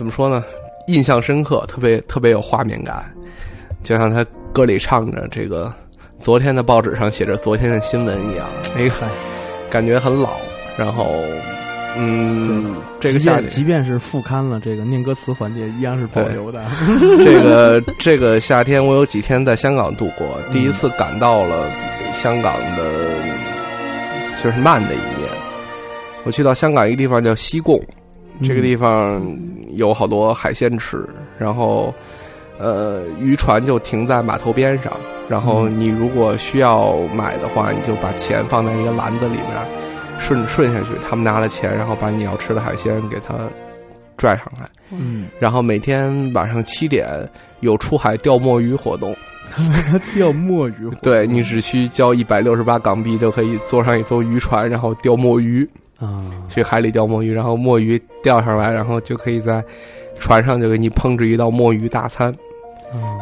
[0.00, 0.42] 怎么说呢？
[0.86, 3.04] 印象深刻，特别特别有画面感，
[3.82, 5.70] 就像他歌里唱着这个
[6.18, 8.94] 昨天的报纸上写着昨天的新闻一样，那个
[9.68, 10.40] 感觉很老，
[10.78, 11.04] 然后。
[11.98, 16.64] 嗯，这个夏即便是复刊了，这个念歌词环节依然是保留的。
[17.22, 21.70] 这个这个夏天，我有几天在香港度过，第一次感到了
[22.10, 22.84] 香港的，
[24.42, 25.28] 就是慢的一面。
[26.24, 27.78] 我去到香港一个地方叫西贡，
[28.42, 29.22] 这个地方
[29.74, 31.94] 有好多海鲜吃，然后
[32.58, 34.92] 呃，渔船就停在码头边上，
[35.28, 39.46] 然后你如果需要买的话，你就把钱放在一个篮子里面。
[40.18, 43.34] 顺顺下去，他们拿了钱，然后把你要吃的海鲜给他
[44.18, 44.66] 拽上来。
[44.90, 47.08] 嗯，然后每天晚上七点
[47.60, 49.16] 有出海钓墨鱼活动。
[50.14, 50.90] 钓墨鱼？
[51.00, 55.66] 对你只需交一百六十八港币，就可以坐上一艘渔船，然后钓墨鱼。
[56.00, 59.62] 啊，去海里钓墨鱼，然后墨鱼钓上来，然后就可以在
[60.18, 62.34] 船上就给你烹制一道墨鱼大餐。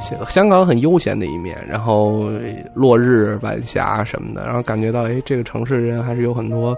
[0.00, 2.30] 香香港很悠闲的一面，然后
[2.72, 6.74] 落日晚霞什么的，然后感觉到哎，这个城市人还是有很多，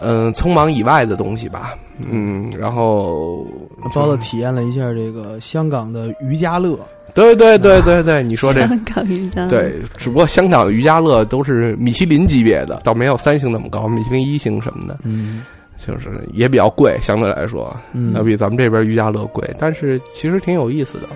[0.00, 3.46] 嗯，匆忙以外的东西吧，嗯，然后
[3.94, 6.78] 包子体验了一下这个香港的瑜伽乐，
[7.14, 15.44] 对对对对对，你说这香港瑜伽对，只不过香港的瑜伽乐都是米其林级别的，倒没有三星那么高，米其林一星什么的，嗯，
[15.76, 21.08] 就是也比较贵，相对来说，嗯，要比咱们这边瑜伽乐贵，但是其实挺有意思的。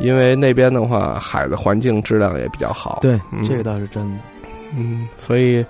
[0.00, 2.98] 因为那边的话，海的环境质量也比较好。
[3.02, 4.18] 对，这个倒是真的。
[4.74, 5.64] 嗯，所以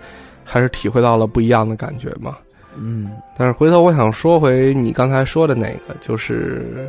[0.44, 2.36] 还是体会到了不一样的感觉嘛。
[2.76, 6.88] 嗯，但是回头我想说回你刚才说的那个，就是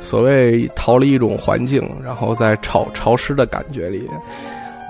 [0.00, 4.08] 所谓逃离一种环境，然后在潮潮湿的感觉里。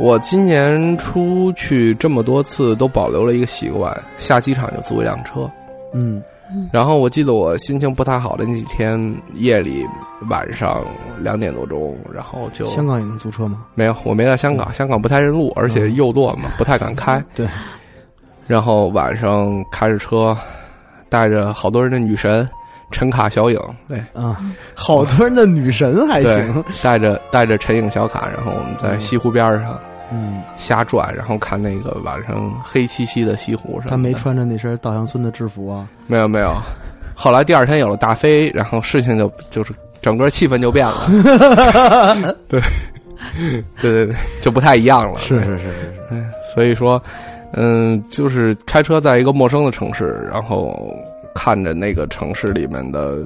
[0.00, 5.48] 我今年出去这么多次，都保留了一个习惯：下机场就租一辆车。
[5.92, 6.22] 嗯。
[6.72, 8.98] 然后我记得我心情不太好的那几天
[9.34, 9.84] 夜里
[10.28, 10.84] 晚上
[11.18, 13.64] 两点多钟，然后就香港也能租车吗？
[13.74, 17.22] 没有，我没在香港，香港不太认路，而且右舵嘛，不太敢开。
[17.34, 17.46] 对。
[18.46, 20.36] 然后晚上开着车，
[21.08, 22.48] 带着好多人的女神
[22.90, 24.36] 陈卡小影，对啊，
[24.74, 29.78] 好多人的女神还行，带着带着陈影小卡，然后我们在西湖边上。
[30.12, 33.88] 嗯，瞎转，然后看那个晚上黑漆漆的西湖上。
[33.88, 35.88] 他没穿着那身稻香村的制服啊？
[36.06, 36.54] 没有没有。
[37.14, 39.72] 后来第二天有了大飞，然后事情就就是
[40.02, 41.08] 整个气氛就变了。
[42.46, 42.60] 对，
[43.80, 45.18] 对对对，就不太一样了。
[45.18, 47.02] 是是是是是，嗯，所以说，
[47.56, 50.92] 嗯，就是开车在一个陌生的城市，然后
[51.34, 53.24] 看着那个城市里面的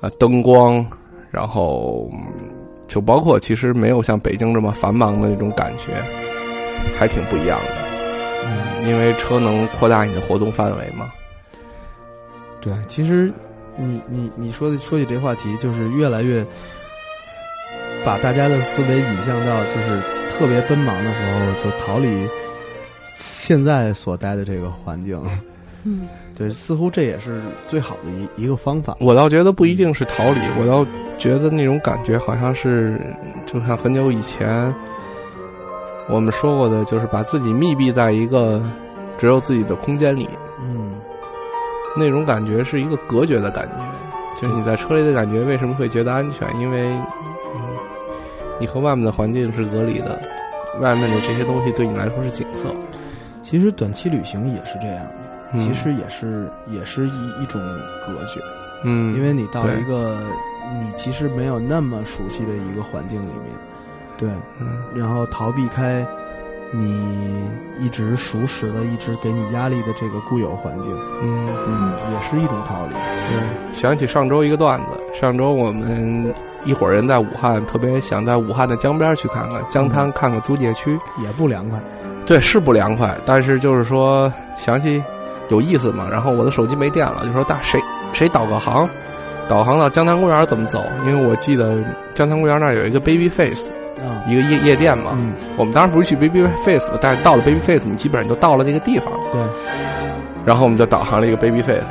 [0.00, 0.86] 啊灯光，
[1.30, 2.08] 然后
[2.86, 5.92] 就包括其实没有像北京这么繁忙的那种感觉，
[6.96, 7.72] 还挺不一样的。
[8.46, 11.10] 嗯，因为车能扩大你的活动范围嘛。
[12.60, 13.32] 对，其实
[13.76, 16.46] 你你你说的说起这话题，就是越来越
[18.04, 20.00] 把大家的思维引向到，就是
[20.30, 22.08] 特别奔忙的时候，就逃离
[23.46, 25.16] 现在所待的这个环境。
[25.84, 28.96] 嗯，对，似乎这也是最好的一一个方法。
[28.98, 30.84] 我倒觉得不一定是逃离，我倒
[31.16, 33.00] 觉得那种感觉好像是，
[33.44, 34.74] 就像很久以前
[36.08, 38.60] 我们说过的，就是把自己密闭在一个
[39.16, 40.28] 只有自己的空间里，
[40.68, 40.94] 嗯，
[41.96, 46.48] 那种感觉是一个隔绝的感觉，就是你在车里的感觉为什么会觉得安全？
[46.58, 46.88] 因为，
[47.54, 47.62] 嗯，
[48.58, 50.20] 你和外面的环境是隔离的，
[50.80, 52.74] 外面的这些东西对你来说是景色。
[53.48, 55.60] 其实短期旅行也是这样的，嗯。
[55.60, 57.60] 其实也是也是一一种
[58.04, 58.40] 隔绝，
[58.82, 60.18] 嗯，因为你到一个
[60.80, 63.44] 你其实没有那么熟悉的一个环境里面，
[64.18, 64.28] 对，
[64.58, 64.82] 嗯。
[64.96, 66.04] 然后逃避开
[66.72, 67.40] 你
[67.78, 70.92] 一直熟识的、一直给你压力的这个固有环境，
[71.22, 71.48] 嗯。
[71.68, 72.94] 嗯，也是一种逃离。
[72.94, 76.34] 对，想起上周一个段子，上周我们
[76.64, 80.98] 一伙人在武汉，特别想在武汉的江边去看看江滩，看看租界区。
[81.22, 81.80] 也不凉快，
[82.26, 85.02] 对，是不凉快，但是就是说想起
[85.48, 86.08] 有意思嘛。
[86.10, 87.80] 然后我的手机没电了，就说大谁
[88.12, 88.88] 谁导个航，
[89.48, 90.82] 导航到江滩公园怎么走？
[91.06, 91.78] 因为我记得
[92.14, 95.12] 江滩公园那儿有一个 Baby Face，啊，一个夜夜店嘛。
[95.16, 99.12] 嗯，我们当时不是去 Baby Face，但是到了 Baby Face，你基本上就到了那个地方。
[99.30, 99.40] 对，
[100.44, 101.84] 然后我们就导航了一个 Baby Face，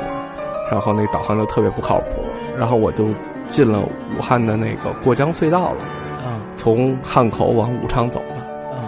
[0.70, 2.22] 然后那导航就特别不靠谱，
[2.58, 3.08] 然后我就
[3.48, 8.45] 进了武汉的那个过江隧道了，啊从汉口往武昌走了。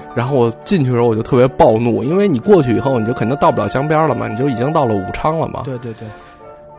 [0.09, 5.63] 啊，然后我进去的时候我就特别暴怒，因为你过去以后你就肯定到不了江边了嘛，你就已经到了武昌了嘛。
[5.65, 6.09] 对对对，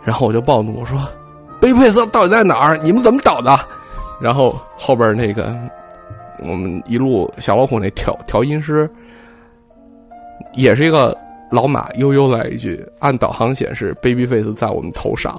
[0.03, 0.99] 然后我就暴怒，我说
[1.61, 2.77] ：“Baby Face 到底在哪儿？
[2.77, 3.57] 你们怎么导的？”
[4.21, 5.55] 然后后边那个
[6.39, 8.89] 我们一路小老虎那调调音师，
[10.53, 11.17] 也是一个
[11.51, 15.33] 老马，悠悠来一句：“按导航显示，Baby Face 在我们头上。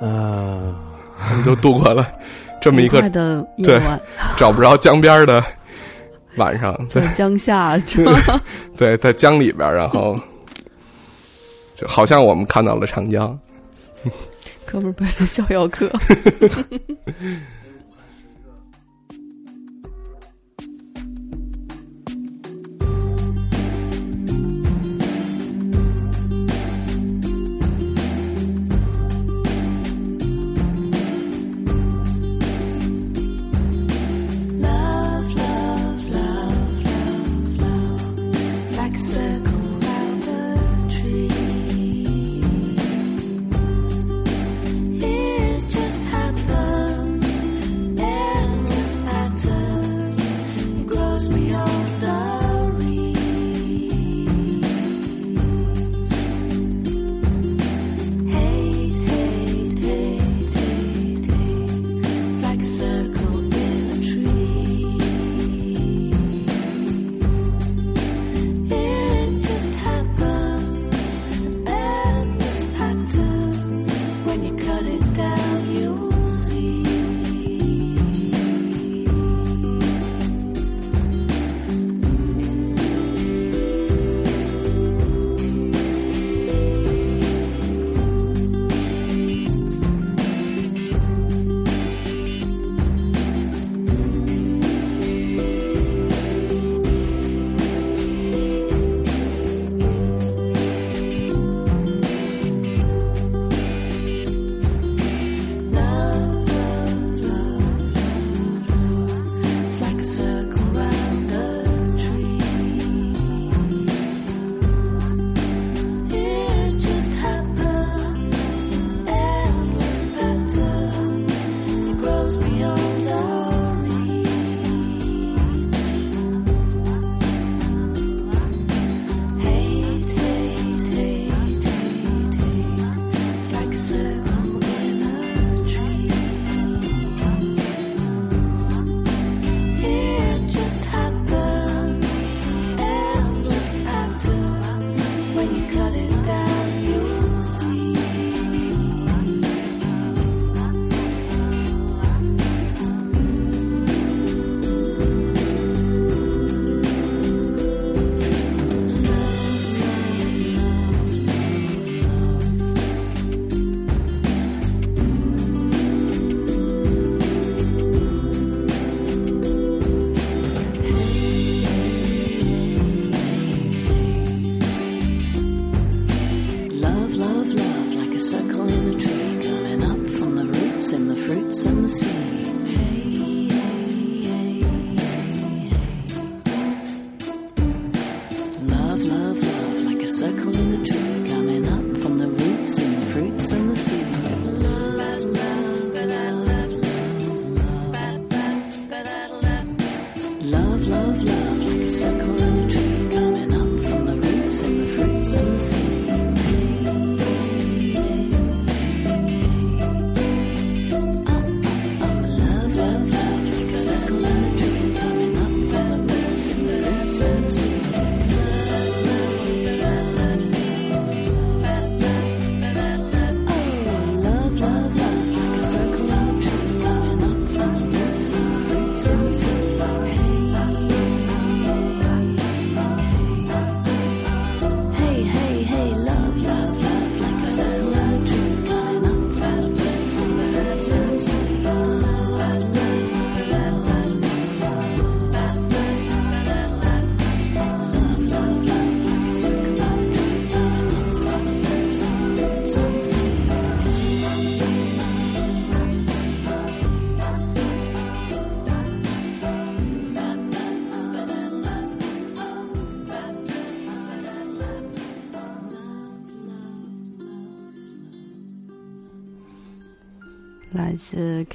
[0.00, 0.74] 啊”
[1.30, 2.06] 我们就度过了
[2.60, 4.00] 这么一个的夜对晚，
[4.36, 5.42] 找不着江边的
[6.36, 8.06] 晚上， 在在江下，对
[8.72, 10.16] 在在江里边，然后
[11.74, 13.38] 就好像我们看到了长江。
[14.64, 15.90] 哥们儿本是逍遥客。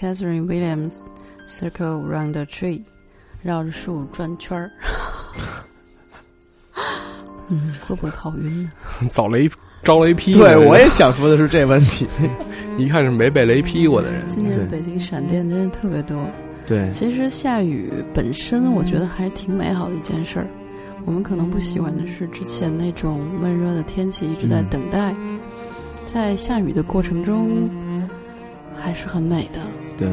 [0.04, 1.01] Catherine Williams
[1.47, 2.82] Circle Round the Tree，
[3.41, 4.70] 绕着树转圈儿。
[7.47, 8.72] 嗯，会不会跑晕呢？
[9.08, 9.49] 遭雷
[9.82, 10.34] 招雷劈。
[10.34, 12.06] 对，我也想说的是这问题。
[12.78, 14.22] 一看是没被雷劈过的人。
[14.28, 16.22] 今年北京闪电真是特别多。
[16.68, 20.47] 对，其实下雨本身，我觉得还是挺美好的一件事儿。
[21.06, 25.16] 我们可能不喜欢的是之前那种闷热的天气，一直在等待，
[26.04, 27.70] 在下雨的过程中，
[28.76, 29.62] 还是很美的。
[29.97, 30.07] 对，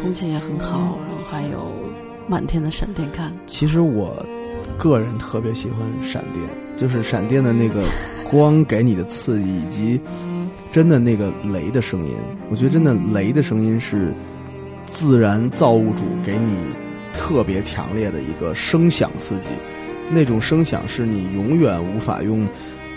[0.00, 1.70] 空气也很好，然后还有
[2.28, 3.32] 满天的闪电看。
[3.46, 4.24] 其实我
[4.78, 6.44] 个人特别喜欢闪电，
[6.76, 7.84] 就是闪电的那个
[8.30, 10.00] 光给你的刺激，以及
[10.70, 12.14] 真的那个雷的声音。
[12.50, 14.12] 我觉得真的雷的声音是
[14.84, 16.54] 自然造物主给你
[17.12, 19.48] 特别强烈的一个声响刺激。
[20.10, 22.46] 那种声响是你永远无法用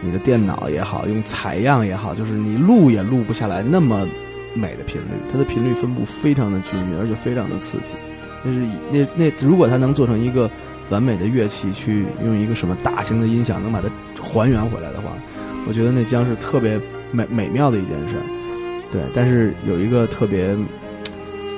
[0.01, 4.05] 你的电脑也好，用采样也好，就是你录也录不下来那么
[4.55, 5.07] 美的频率。
[5.31, 7.93] 它的频率分布非常的均匀，而且非常的刺激。
[8.43, 10.49] 那是以那那如果它能做成一个
[10.89, 13.87] 完美的乐器，去用一个什么大型的音响能把它
[14.19, 15.11] 还原回来的话，
[15.67, 16.79] 我觉得那将是特别
[17.11, 18.15] 美美妙的一件事。
[18.91, 20.57] 对，但是有一个特别，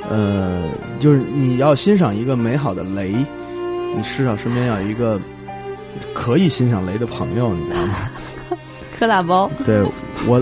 [0.10, 0.70] 呃，
[1.00, 3.14] 就是你要欣赏一个美好的雷，
[3.95, 5.20] 你至少身边要有一个。
[6.14, 7.95] 可以欣赏雷的朋友，你知道吗？
[9.00, 9.82] 柯大包， 对
[10.28, 10.39] 我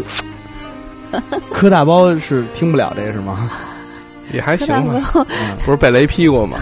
[1.52, 3.50] 磕大包是听不了这是吗？
[4.34, 5.26] 也还行吧，
[5.64, 6.58] 不是被雷劈过吗？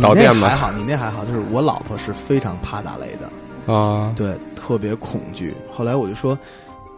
[0.00, 0.48] 导电吗？
[0.48, 1.24] 还好，你那还好。
[1.24, 5.54] 就是我老婆是非常怕打雷的啊，对，特别恐惧。
[5.70, 6.38] 后来我就说，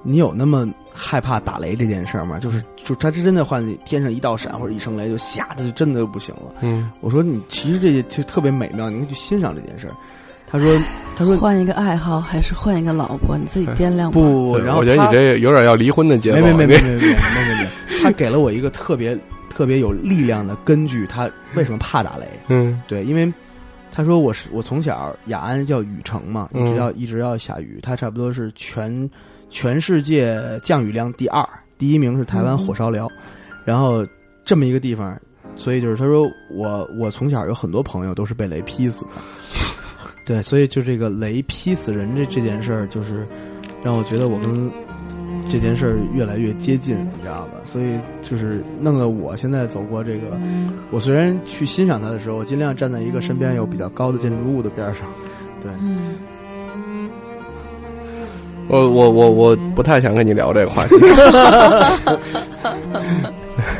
[0.02, 2.38] 你有那么害怕打雷这件事吗？
[2.38, 6.52] 就是，就他真的换天上一道闪或者一声雷，就吓得就真的就不行了。
[6.60, 9.90] 嗯，我说你其实这些就特别美妙，你可以去欣赏这件事。
[10.46, 10.78] 他说
[11.16, 16.38] 他说换一个爱好还是换一个老婆你自己掂量不然后我觉得你这有点要离婚的节奏。
[16.38, 17.68] 没没没没没没没没
[18.02, 19.18] 他给了我一个特别
[19.48, 23.32] 特别有力量的根据他为什么怕打雷嗯对因为
[23.90, 29.10] 他说我是我从小雅安叫雨城嘛一直要一直要下雨他差不多是全
[29.48, 31.46] 全世界降雨量第二
[31.78, 33.08] 第一名是台湾火烧聊
[33.64, 34.06] 然后
[34.44, 35.18] 这么一个地方
[35.54, 39.10] 所以就是他说我我从小有很多朋友都是被雷劈死的
[40.26, 43.24] 对，所以就这个雷劈死人这这件事儿，就是
[43.82, 44.68] 让我觉得我跟
[45.48, 47.52] 这件事儿越来越接近，你知道吧？
[47.62, 50.36] 所以就是弄得我现在走过这个，
[50.90, 55.06] 我虽然去欣赏它的时候，我尽量站在一个身边有比较高的建筑物的边上。
[55.62, 57.08] 对，嗯，
[58.68, 60.96] 我我我我不太想跟你聊这个话题。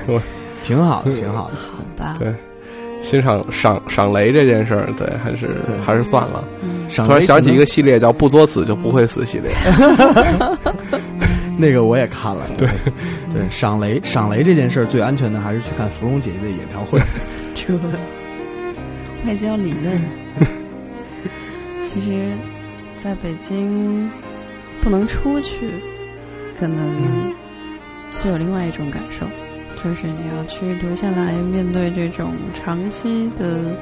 [0.06, 0.22] 我
[0.62, 2.16] 挺好的，挺好的，好吧？
[2.20, 2.32] 对。
[3.06, 6.42] 欣赏赏赏雷这件事儿，对，还是还是算了。
[6.96, 9.52] 突然想起一个系列叫“不作死就不会死”系列，
[11.56, 12.48] 那个我也看了。
[12.58, 12.68] 对
[13.32, 16.98] 对，赏雷赏雷这件事儿最安全的还是去看芙蓉姐姐的演唱会。
[19.24, 20.00] 外交理论。
[21.84, 22.32] 其实，
[22.96, 24.10] 在北京
[24.82, 25.70] 不能出去，
[26.58, 27.32] 可能
[28.20, 29.24] 会有另外一种感受。
[29.84, 33.72] 就是你要去留下来面对这种长期的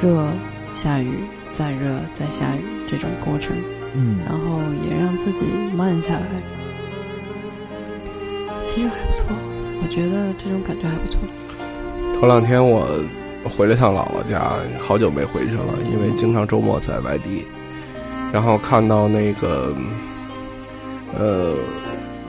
[0.00, 0.28] 热、
[0.72, 1.10] 下雨、
[1.52, 3.56] 再热、再下雨这种过程，
[3.94, 5.44] 嗯，然后也让自己
[5.76, 6.26] 慢下来，
[8.64, 9.26] 其实还不错。
[9.82, 11.18] 我觉得这种感觉还不错。
[12.14, 12.86] 头两天我
[13.44, 17.44] 回了趟姥姥家，好久没回去了，因为经常周末在外地，
[18.32, 19.74] 然后看到那个，
[21.18, 21.52] 呃。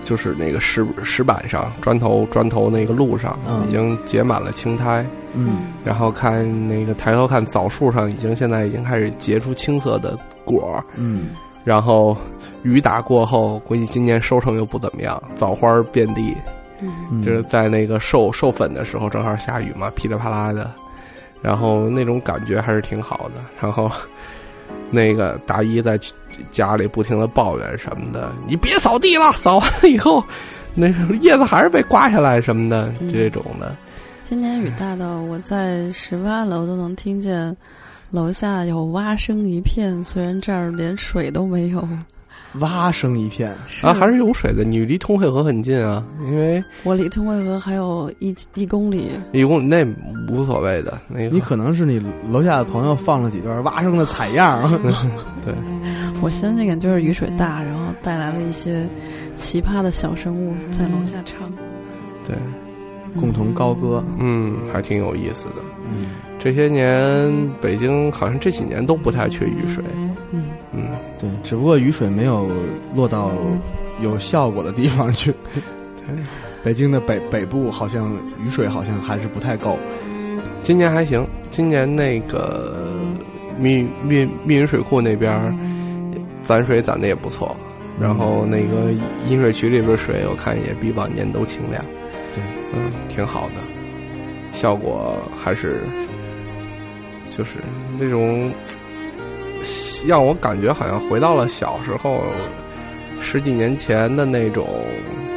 [0.07, 3.37] 就是那个石石板上、砖头砖头那个路上，
[3.67, 5.05] 已经结满了青苔。
[5.33, 10.81] 嗯，然后看那个抬头看枣树上，已经现在已经开始结出青色的果。
[10.95, 11.31] 嗯，
[11.65, 12.15] 然后
[12.63, 16.33] 雨打过后，估计今年收成又不怎么样，枣花遍地。
[16.79, 20.71] 嗯，就是在那个授授粉的时候，正好下雨嘛，噼里啪啦的，
[21.41, 23.41] 然后那种感觉还是挺好的。
[23.59, 23.91] 然后。
[24.89, 25.99] 那个大姨在
[26.51, 30.23] 家里不停的抱怨什么的，你别扫地了，扫完了以后，
[30.75, 30.87] 那
[31.21, 33.75] 叶子还是被刮下来什么的，这种的。
[34.23, 37.55] 今年雨大到我在十八楼都能听见，
[38.11, 41.87] 楼下有蛙声一片，虽然这儿连水都没有。
[42.59, 44.63] 蛙声一片啊，还是有水的。
[44.63, 49.09] 你离通惠河很近啊，因为我离通惠河还有一一公里。
[49.31, 49.85] 一公里那
[50.31, 54.61] 无所谓的，那你可能是你楼下的朋友放了几段蛙声的采样。
[55.45, 55.53] 对，
[56.21, 58.87] 我相信感就是雨水大，然后带来了一些
[59.35, 61.51] 奇葩的小生物在楼下唱。
[62.25, 62.35] 对，
[63.19, 65.55] 共同高歌，嗯，还挺有意思的。
[65.89, 69.83] 嗯，这些年北京好像这几年都不太缺雨水。
[70.31, 70.83] 嗯嗯，
[71.19, 72.47] 对，只不过雨水没有
[72.95, 73.31] 落到
[74.01, 75.33] 有效果的地方去。
[76.63, 78.13] 北京的北北部好像
[78.43, 79.77] 雨水好像还是不太够。
[80.61, 82.73] 今年还行，今年那个
[83.57, 85.53] 密密密云水库那边儿
[86.41, 87.55] 攒水攒的也不错，
[87.99, 88.91] 然后那个
[89.29, 92.06] 饮水渠里边水我看也比往年都清亮，对，
[92.73, 93.55] 嗯，挺好的，
[94.53, 95.81] 效果还是
[97.29, 97.59] 就是
[97.97, 98.51] 那种
[100.05, 102.23] 让我感觉好像回到了小时候
[103.21, 104.67] 十几年前的那种，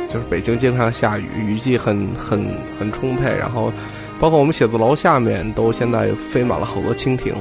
[0.09, 3.72] 就是北京经常下雨，雨季很很很充沛，然后。
[4.20, 7.35] 包括我们写字楼下面都现在飞满了好多蜻蜓，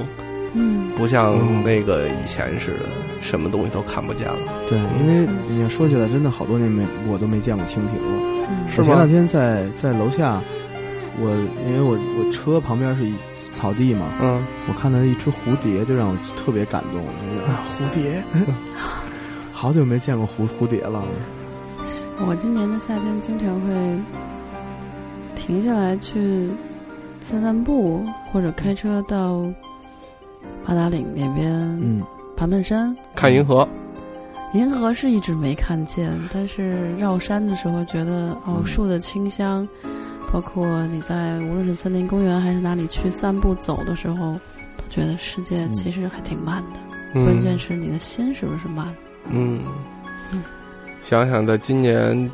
[0.99, 2.85] 不像那个以前似的，
[3.21, 4.37] 什么东西都看不见了。
[4.69, 8.19] 对，因为你要说起来，真的好多年没我都没见过蜻蜓了。
[8.49, 10.41] 嗯是前两天在在楼下，
[11.19, 11.31] 我
[11.67, 13.13] 因为我我车旁边是一
[13.51, 17.01] 草地嘛，嗯，我看到一只蝴蝶，就让我特别感动。
[17.01, 18.23] 就是啊蝴蝶，
[19.51, 21.03] 好久没见过蝴蝴蝶了。
[22.27, 23.99] 我今年的夏天经常会
[25.35, 26.49] 停下来去
[27.21, 29.43] 散散步，或者开车到
[30.69, 31.51] 八达岭那边
[31.81, 32.03] 嗯，
[32.37, 32.95] 盘盘山。
[33.15, 33.67] 看银河，
[34.53, 38.65] 银河是一直没看见，但是绕山的时候觉得哦，嗯。
[38.67, 39.67] 树的清香，
[40.31, 44.33] 包括你在无论是森林公园还是哪里去散步走的时候，
[44.77, 45.73] 都觉得世界嗯。
[45.73, 46.79] 其实还挺慢的。
[47.15, 47.25] 嗯。
[47.25, 48.93] 关键是你的心是不是慢？
[49.27, 49.59] 嗯。
[50.31, 50.43] 嗯，
[51.01, 52.31] 想想在今年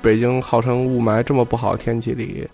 [0.00, 2.48] 北京号称雾霾这么不好的天气里，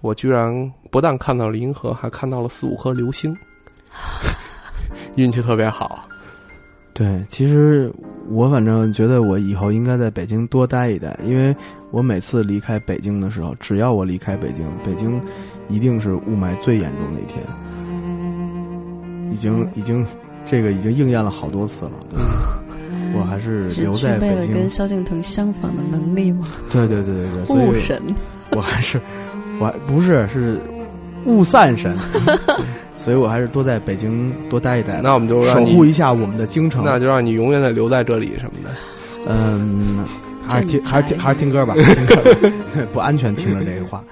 [0.00, 3.32] 我居然不但看到了银河，还看到了四五颗流星，
[5.16, 6.08] 运气特别好。
[6.94, 7.92] 对，其实
[8.30, 11.54] 我反正觉得我以后应该在北京多待一待，因为
[11.90, 15.20] 我每次离开北京的时候，只要我离开北京，北京
[15.68, 17.44] 一定是雾霾最严重的一天，
[19.30, 20.06] 已经已经
[20.46, 21.92] 这个已经应验了好多次了。
[22.08, 22.18] 对
[23.14, 26.48] 我还是是留具备了在北京，跟萧敬腾相仿的能力吗？
[26.70, 28.02] 对对对对对，所以雾神，
[28.52, 28.98] 我还是
[29.60, 30.58] 我还不是是
[31.26, 31.96] 雾散神，
[32.96, 36.82] 所以我还是多在北京多待一待，那我们就让守护一下我们的京城。
[36.84, 38.74] 那就让你永远的留在这里什么的。
[39.28, 40.04] 嗯，
[40.46, 42.38] 还是听还是听还是听歌吧， 听歌吧
[42.72, 43.34] 对 不安全。
[43.34, 44.02] 听着这个话，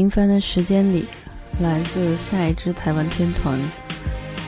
[0.00, 1.06] 平凡的时间里，
[1.60, 3.60] 来自下一支台湾天团。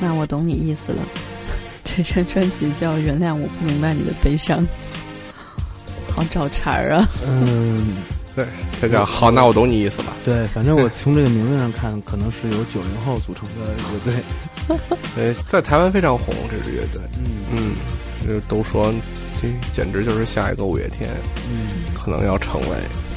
[0.00, 1.06] 那我懂你意思了。
[1.84, 4.66] 这张专辑叫《原谅我不明白你的悲伤》，
[6.10, 7.06] 好找茬儿啊！
[7.26, 7.96] 嗯，
[8.34, 8.46] 对，
[8.80, 10.16] 这叫好，那我懂你意思了。
[10.24, 14.88] 对，反正我从这个名字上看，可能是由九零后组成的乐队。
[15.14, 18.90] 对，在台湾非常红这支乐队，嗯嗯，就都说
[19.38, 21.10] 这简直就是下一个五月天，
[21.46, 22.68] 嗯，可能要成为。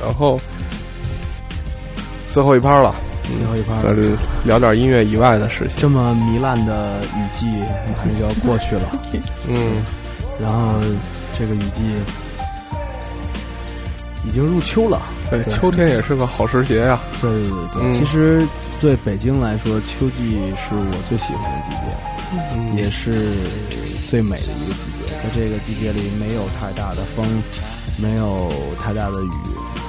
[0.01, 0.37] 然后
[2.35, 4.01] 最后一趴了，最后一趴咱就
[4.43, 5.77] 聊点音乐以外的事情。
[5.79, 7.45] 这么糜烂的雨季
[7.89, 8.91] 马上就要过去了，
[9.47, 9.81] 嗯，
[10.37, 10.73] 然后
[11.39, 11.81] 这个雨季
[14.27, 15.01] 已经入秋了。
[15.31, 15.53] 对，对。
[15.53, 17.91] 秋天也是个好时节呀、对对对对，嗯。
[17.93, 18.45] 其实
[18.81, 21.87] 对北京来说，秋季是我最喜欢的季节，
[22.53, 23.31] 嗯，也是
[24.05, 25.15] 最美的一个季节。
[25.23, 27.25] 在这个季节里，没有太大的风，
[27.97, 29.29] 没有太大的雨，
[29.75, 29.81] 对，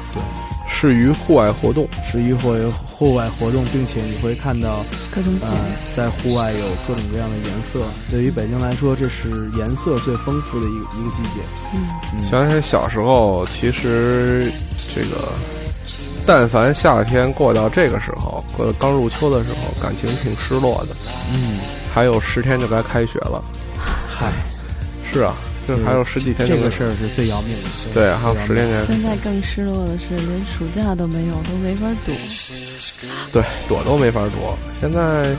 [0.87, 1.89] 适于户外活动。
[2.09, 7.85] 适宜会户外活动，并且你会看到，各种景呃，在户外有各种各样的颜色。
[8.09, 11.41] 对于北京来说，这是颜色最丰富的一个一个季节。
[11.75, 14.53] 嗯，嗯想起小时候，其实
[14.95, 15.33] 这个，
[16.25, 20.95] 但凡夏天过到这个时候，过到刚入秋的时候，感情挺失落的。
[21.35, 21.59] 嗯，
[21.93, 23.43] 还有十天就该开学了，
[24.07, 24.31] 嗨，
[25.13, 25.35] 是啊，
[25.67, 27.69] 就还有十几天这个事儿是最要命的。
[27.93, 32.15] 对，还有十天现在更失落的是，连暑假都没有，都没法躲。
[33.33, 34.57] 对躲都没法躲。
[34.81, 35.35] 现在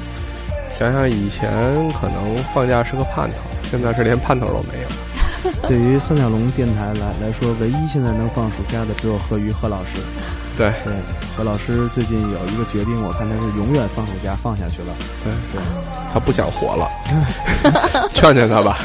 [0.78, 1.49] 想想以前，
[1.93, 4.88] 可能放假是个盼头，现在是连盼头都没有。
[5.67, 9.91] 对于三角龙电台来来说，唯一现在能放暑假的只有贺瑜贺老师。
[10.57, 10.91] 对对，
[11.38, 14.95] 何老师最近有一个决定，我看他是永远放暑假放下去了。
[15.23, 15.61] 对对，
[16.11, 16.89] 他不想活了，
[18.13, 18.80] 劝劝他吧，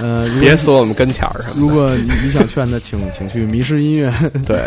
[0.00, 1.60] 呃，别死我们跟前儿什么的。
[1.60, 4.12] 如果你你想劝他，请请去迷失音乐。
[4.46, 4.60] 对，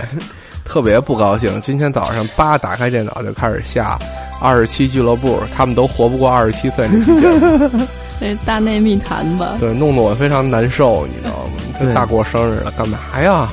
[0.64, 1.60] 特别不高兴。
[1.62, 3.98] 今天早上叭打开电脑就开始下
[4.42, 7.70] 二十七俱乐部，他们都活不过二十七岁那期节目，
[8.20, 11.54] 那大内密谈吧，对，弄得我非常难受，你知道吗？
[11.80, 13.48] 这大过生日了，干嘛呀？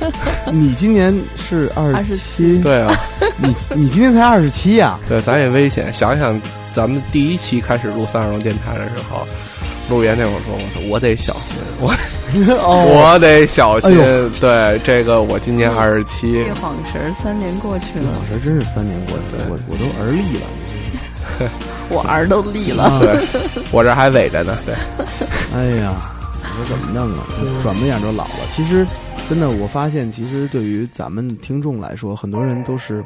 [0.52, 2.94] 你今年是二十七，对啊，
[3.38, 4.98] 你你今年才二十七呀？
[5.08, 5.90] 对，咱也危险。
[5.92, 6.38] 想想
[6.72, 9.26] 咱们第一期开始录三十楼电台的时候，
[9.88, 11.90] 陆岩那会儿说：“我操，我得小心，我、
[12.62, 13.90] 哦， 我得小心。
[14.00, 14.04] 哎
[14.40, 20.46] 对，这个我今年二十七一，晃神儿，三年过去了，我这真是三年过去了，我我都而立了。
[21.88, 23.00] 我儿都立了。
[23.72, 24.56] 我这还围着呢。
[24.66, 24.74] 对，
[25.54, 26.00] 哎呀，
[26.42, 27.26] 我说怎么弄啊？
[27.62, 28.46] 转不眼就老了。
[28.50, 28.86] 其实，
[29.28, 33.02] 真的，我发现，其实对于咱们听众来说，很多人都是，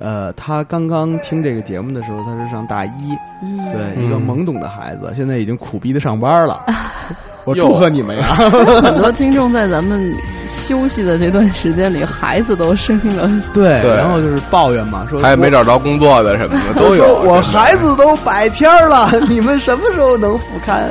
[0.00, 6.64] 呃，他刚刚听这个节目的时候，他是上大一，嗯，对，一个嗯懵懂的孩子，现在已经苦逼的上班了。
[7.44, 8.24] 我祝贺你们呀！
[8.80, 10.14] 很多听众在咱们
[10.48, 13.30] 休息的这段时间里，孩子都生了。
[13.52, 17.20] 对，对然后就是抱怨嘛，说还有没找着工作的什么的都有。
[17.20, 20.90] 我孩子都百天了，你们什么时候能复刊？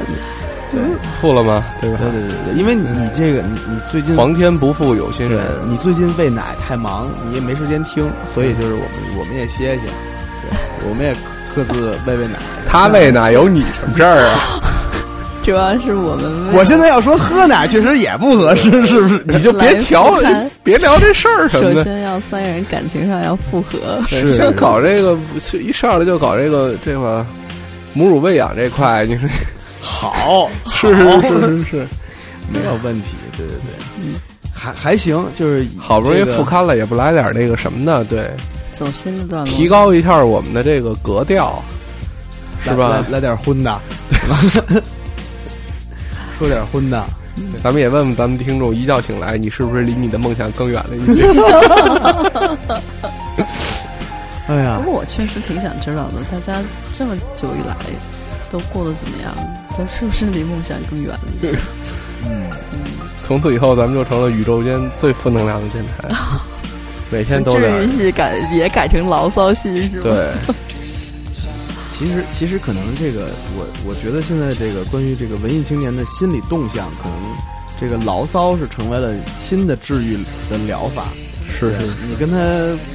[1.19, 1.63] 付了吗？
[1.81, 1.97] 对吧？
[1.99, 5.41] 对对对对，因为你你这个你你最近皇天不负有心人。
[5.69, 9.81] 你最近喂奶太忙，你也没时间听，所以就是我们我们也歇歇，
[10.41, 11.15] 对，我们也
[11.55, 12.33] 各自喂喂奶。
[12.67, 14.59] 他喂奶有你什么事儿啊？
[15.43, 19.21] 主要是我们我现在要说喝奶，确实也不合适，是不是？
[19.27, 20.17] 你就别调
[20.63, 21.83] 别聊这事儿什么的。
[21.83, 25.17] 首先要三个人感情上要复合，是先搞这个，
[25.59, 27.25] 一上来就搞这个这个
[27.93, 29.27] 母乳喂养这块，你说
[29.83, 31.87] 好，是是是是是，
[32.49, 33.09] 没有问题。
[33.37, 34.13] 对对对，嗯
[34.53, 38.31] 还还行，就是好不容易复刊了，也不来点那个什么的，对，
[38.71, 41.61] 走新的段落，提高一下我们的这个格调，
[42.63, 42.89] 是吧？
[42.89, 43.77] 来来点荤的，
[44.09, 44.17] 对
[46.39, 47.03] 说点荤的。
[47.63, 51.25] 咱们也问问咱们听众，一觉醒来，你是不是离你的梦想更远了一些？
[54.47, 56.61] 哎呀不，过我确实挺想知道的，大家
[56.93, 57.75] 这么久以来
[58.53, 59.35] 都过得怎么样？
[59.75, 61.57] 咱是不是离梦想更远了一些？
[62.23, 62.51] 嗯，
[63.23, 66.15] 从此以后，咱们就成了宇宙间最负能量的电台，
[67.09, 70.03] 每天都治在愈系改也改成牢骚戏是吗？
[70.03, 70.31] 对。
[71.89, 77.17] 其实其实可能这个我我觉得现在这个关于这个文艺青年的心理动向，可能
[77.81, 80.17] 这个牢骚是成为了新的治愈
[80.49, 81.07] 的疗法。
[81.59, 81.79] 对是。
[81.79, 82.37] 是，你跟他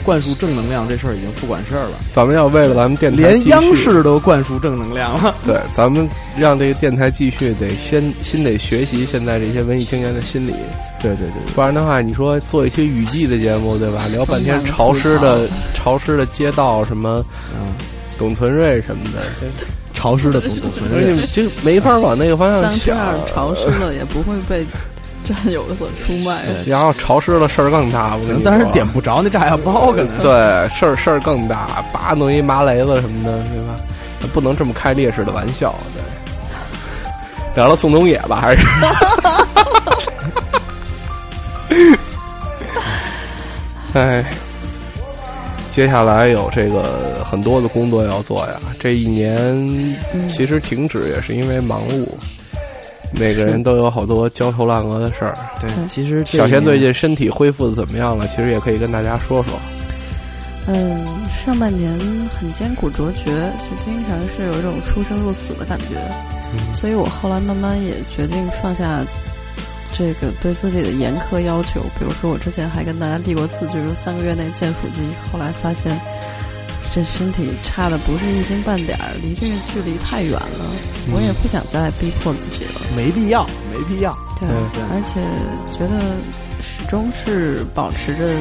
[0.04, 5.34] 灌输正能量这事儿已经不管事儿了，咱们要为了咱们电台连央视都灌输正能量了。
[5.44, 10.52] 对，咱们让这个电台继续得先先得学习现在这些文艺青年的心理，
[11.00, 14.06] 对对对不然的话，你说做一些雨季的节目，对吧？
[14.11, 17.74] 聊半天潮湿的潮湿的街道，什么嗯，
[18.18, 19.22] 董存瑞什么的，
[19.94, 22.96] 潮湿的董董存瑞，且就没法往那个方向想。
[22.96, 23.16] 样。
[23.26, 24.64] 潮湿了，也不会被
[25.29, 26.43] 战友所出卖。
[26.66, 28.51] 然后潮湿了事儿更大，我跟你说。
[28.51, 30.18] 当然点不着那炸药包可能。
[30.18, 30.33] 对
[30.74, 33.76] 事儿事儿更大，叭弄一麻雷子什么的，对吧？
[34.33, 36.03] 不能这么开烈士的玩笑，对。
[37.55, 38.62] 聊聊宋冬野吧，还是
[43.95, 44.24] 哎，
[45.70, 48.61] 接下来有这个很多的工作要做呀。
[48.79, 49.97] 这一年
[50.29, 52.07] 其实停止也是因为忙碌，
[53.18, 55.34] 每个人都有好多焦头烂额的事儿。
[55.61, 58.26] 对，其实小贤最近身体恢复的怎么样了？
[58.28, 59.52] 其实也可以跟大家说说。
[60.66, 61.90] 嗯，上半年
[62.38, 63.30] 很艰苦卓绝，
[63.64, 65.96] 就经常是有一种出生入死的感觉。
[66.74, 69.02] 所以我后来慢慢也决定放下
[69.94, 71.80] 这个对自己的严苛要求。
[71.98, 75.02] 比如说，我之前还跟大家立过字，就是说三个月内见腹肌。
[75.32, 75.98] 后来发现，
[76.99, 80.66] 这身体差的不是一星半点儿，离这个距离太远了。
[81.14, 82.80] 我也不想再逼迫自己了。
[82.96, 84.11] 没必要，没必要。
[84.40, 85.22] 对，对而且
[85.72, 86.16] 觉得
[86.61, 88.34] 始终是保持着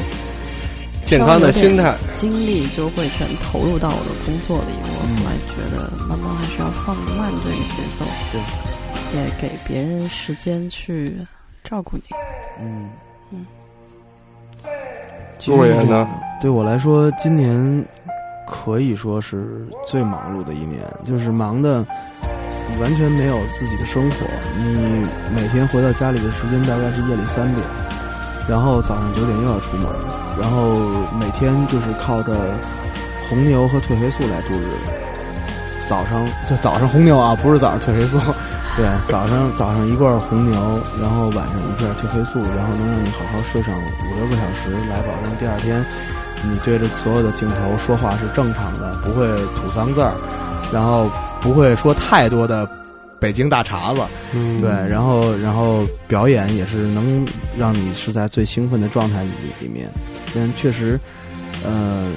[1.06, 4.74] 健康的心态，精力就会全投入到我的工作里。
[4.86, 8.42] 我嗯后来觉得，慢慢还是要放慢这个节奏，对，
[9.22, 11.16] 也给别人时间去
[11.64, 12.06] 照顾你。
[12.60, 12.90] 嗯
[13.30, 13.46] 嗯。
[15.46, 16.10] 陆爷呢？
[16.42, 17.86] 对我来说，今年
[18.48, 21.86] 可以说是最忙碌的一年，就是忙的
[22.80, 24.26] 完全没有自己的生活。
[24.58, 25.04] 你
[25.36, 27.68] 每天回到家里的时间大概是夜里三点，
[28.48, 29.86] 然后早上九点又要出门，
[30.40, 30.74] 然后
[31.20, 32.34] 每天就是靠着
[33.30, 34.78] 红牛和褪黑素来度日。
[35.88, 38.18] 早上对早上红牛啊，不是早上褪黑素。
[38.76, 45.84] 对，早上早上一罐红牛，然后晚上一片褪黑素，然后能让你好好睡上五六个小时，来保证第二天
[46.44, 50.14] 你对着所有的镜头说话是正常的，不会吐脏字儿，
[50.74, 51.10] 然后
[51.42, 52.68] 不会说太多的
[53.20, 54.02] 北京大碴子。
[54.34, 54.60] 嗯。
[54.60, 57.26] 对，然后然后表演也是能
[57.58, 59.32] 让你是在最兴奋的状态里
[59.62, 59.90] 里面，
[60.36, 61.00] 但确实，
[61.64, 62.12] 呃，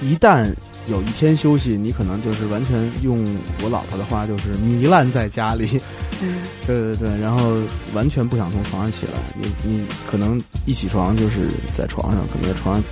[0.00, 0.50] 一旦
[0.88, 3.24] 有一天休息，你可能就是完全用
[3.62, 5.80] 我老婆的话就是糜烂在家里，
[6.22, 7.52] 嗯， 对对对，然后
[7.92, 12.82] 完全不想从床上起来，你你可能一起床就是在床上，可能在床上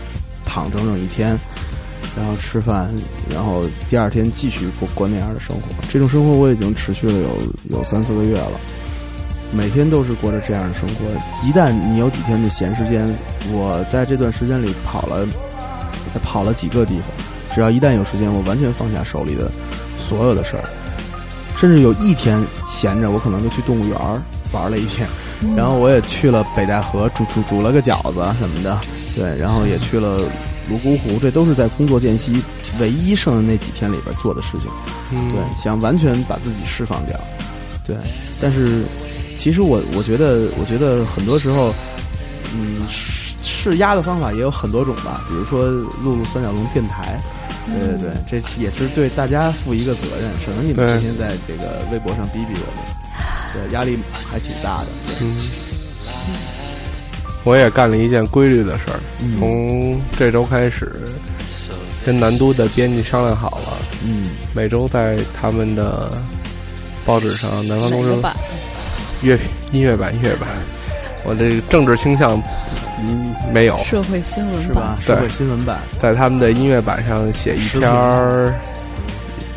[0.56, 1.38] 躺整整一天。
[2.16, 2.88] 然后吃饭，
[3.30, 5.62] 然后第二天继续过过那样的生活。
[5.90, 8.52] 这种生活我已经持续了有有三四个月了，
[9.52, 11.46] 每天都是过着这样的生活。
[11.46, 13.06] 一旦你有几天的闲时间，
[13.52, 15.26] 我在这段时间里跑了
[16.22, 17.04] 跑了几个地方。
[17.54, 19.52] 只要一旦有时间，我完全放下手里的
[20.00, 20.64] 所有的事儿，
[21.58, 24.22] 甚至有一天闲着，我可能就去动物园儿
[24.52, 25.06] 玩了一天。
[25.54, 28.80] 然后我也去了北戴河煮煮煮了个饺子什么的，
[29.16, 30.30] 对，然后也去了
[30.68, 32.40] 泸沽湖，这都是在工作间隙
[32.78, 34.70] 唯一剩的那几天里边做的事情。
[35.10, 37.18] 嗯对，想完全把自己释放掉。
[37.86, 37.96] 对，
[38.42, 38.84] 但是
[39.38, 41.72] 其实我我觉得，我觉得很多时候，
[42.54, 45.24] 嗯，释释压的方法也有很多种吧。
[45.28, 47.18] 比如说录录三角龙电台，
[47.66, 52.84] 对对对，这也是对大家负一个责任，省得你们天天在这个微博上逼逼我们，
[53.54, 54.86] 对，压力还挺大的。
[55.20, 55.38] 嗯，
[57.46, 59.28] 我也干了一件规律的事儿，嗯。
[59.38, 60.92] 从这周开始，
[62.04, 66.10] 跟南都的编辑商量好了，嗯，每周在他们的
[67.04, 68.36] 报纸上，《南方东升哪个版？
[69.22, 69.38] 乐
[69.70, 70.48] 音乐版音乐版，
[71.24, 72.34] 我这个政治倾向
[73.00, 74.98] 嗯没有，社会新闻是吧？
[75.00, 78.52] 社会新闻版，在他们的音乐版上写一篇儿，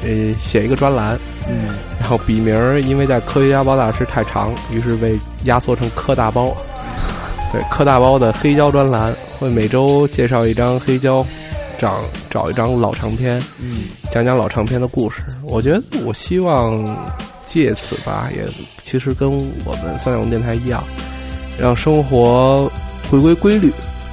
[0.04, 1.74] 呃，写一个专栏，嗯。
[2.00, 6.56] 然后笔名儿因为在科学家包大师太长，于是被压缩成科大包。
[7.52, 11.26] 对，科大包的黑胶专栏会每周介绍一张黑胶，
[11.78, 12.00] 找
[12.30, 15.24] 找一张老唱片，嗯讲讲老唱片的故事。
[15.44, 16.86] 我觉得，我希望
[17.46, 18.48] 借此吧，也
[18.84, 19.30] 其实跟
[19.66, 20.84] 我们三角龙电台一样，
[21.60, 22.72] 让生活
[23.10, 23.72] 回归规律。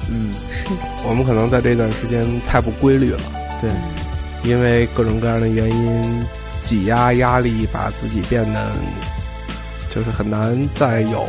[0.09, 3.19] 嗯，是的，我们可能在这段时间太不规律了，
[3.61, 3.69] 对，
[4.49, 6.25] 因为各种各样的原因，
[6.61, 8.71] 挤压压力，把自己变得
[9.89, 11.27] 就是很难再有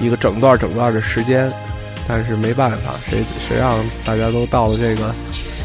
[0.00, 1.50] 一个整段整段的时间。
[2.08, 3.18] 但是没办法，谁
[3.48, 5.12] 谁让大家都到了这个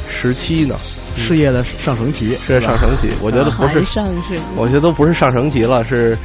[0.10, 0.76] 时期呢？
[1.16, 6.18] 事业的上升期，事业上升期，我觉得不是，上升，我觉得都不是上升期了，是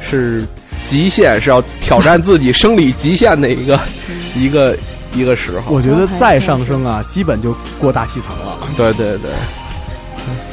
[0.00, 0.42] 是
[0.86, 3.78] 极限，是要挑战自己生理极限的一个
[4.34, 4.74] 一个
[5.12, 5.70] 一个时候。
[5.70, 8.56] 我觉得再上升啊，基本就过大气层了。
[8.78, 9.30] 对对对，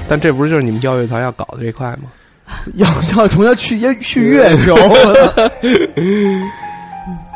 [0.06, 2.12] 但这不是就是你们教育团要搞的这块吗？
[2.76, 4.76] 要要同学去要去月球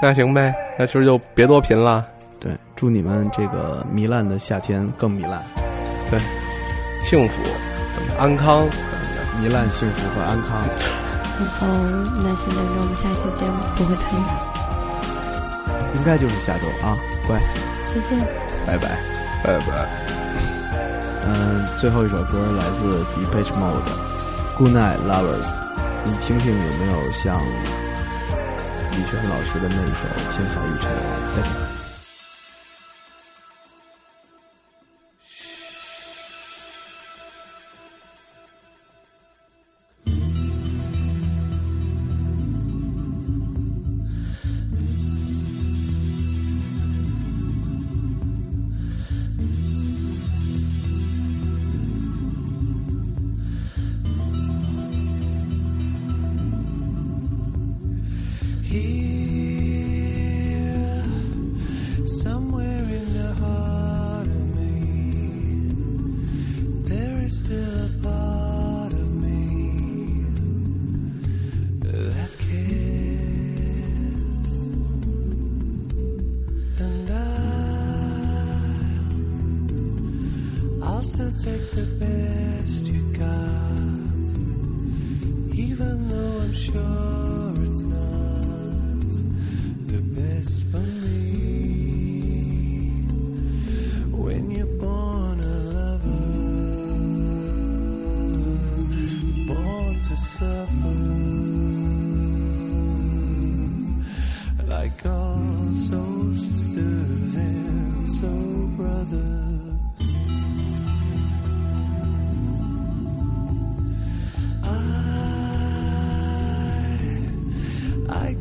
[0.02, 2.06] 那行呗，那其实就别多贫了。
[2.40, 5.41] 对，祝你们这个糜烂的夏天更糜烂，
[6.10, 6.19] 对
[7.03, 7.41] 幸福、
[8.18, 8.68] 安康。
[9.41, 10.61] 糜烂、幸福和安康。
[11.40, 11.68] 然后
[12.22, 14.26] 耐心等着我们下期节目，不会太远。
[15.95, 16.95] 应该就是下周啊，
[17.28, 17.40] 乖，
[17.88, 18.19] 再见。
[18.68, 18.99] 拜拜。
[19.44, 19.88] 拜拜。
[21.26, 23.90] 嗯，最后一首歌来自 Depeche Mode
[24.57, 25.45] 《Good Night Lovers》，
[26.06, 27.41] 你听听有没有像
[28.95, 31.18] 李泉老师的那一首《天下雨尘埃》？
[31.35, 31.80] 再见。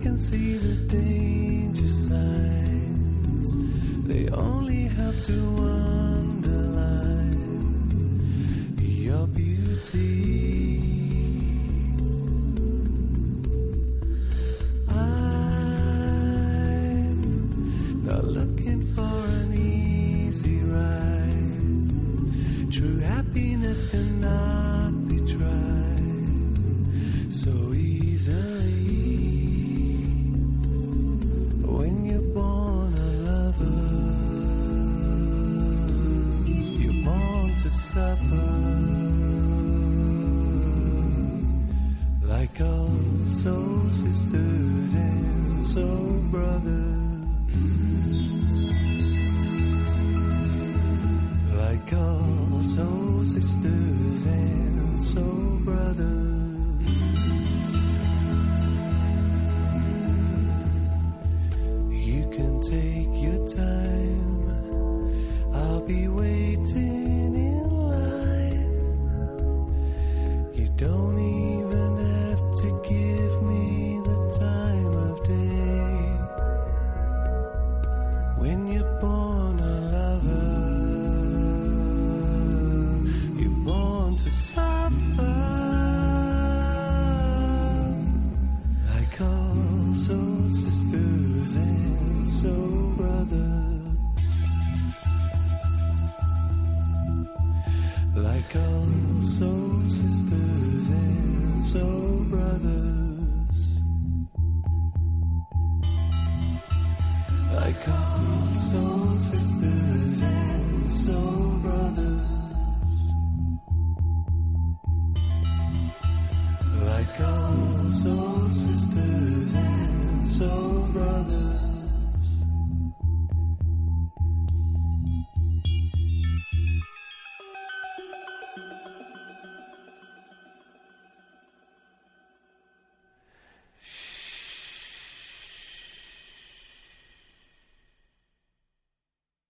[0.01, 3.55] Can see the danger signs.
[4.07, 5.39] They only help to
[6.17, 7.37] underline
[8.79, 10.60] your beauty.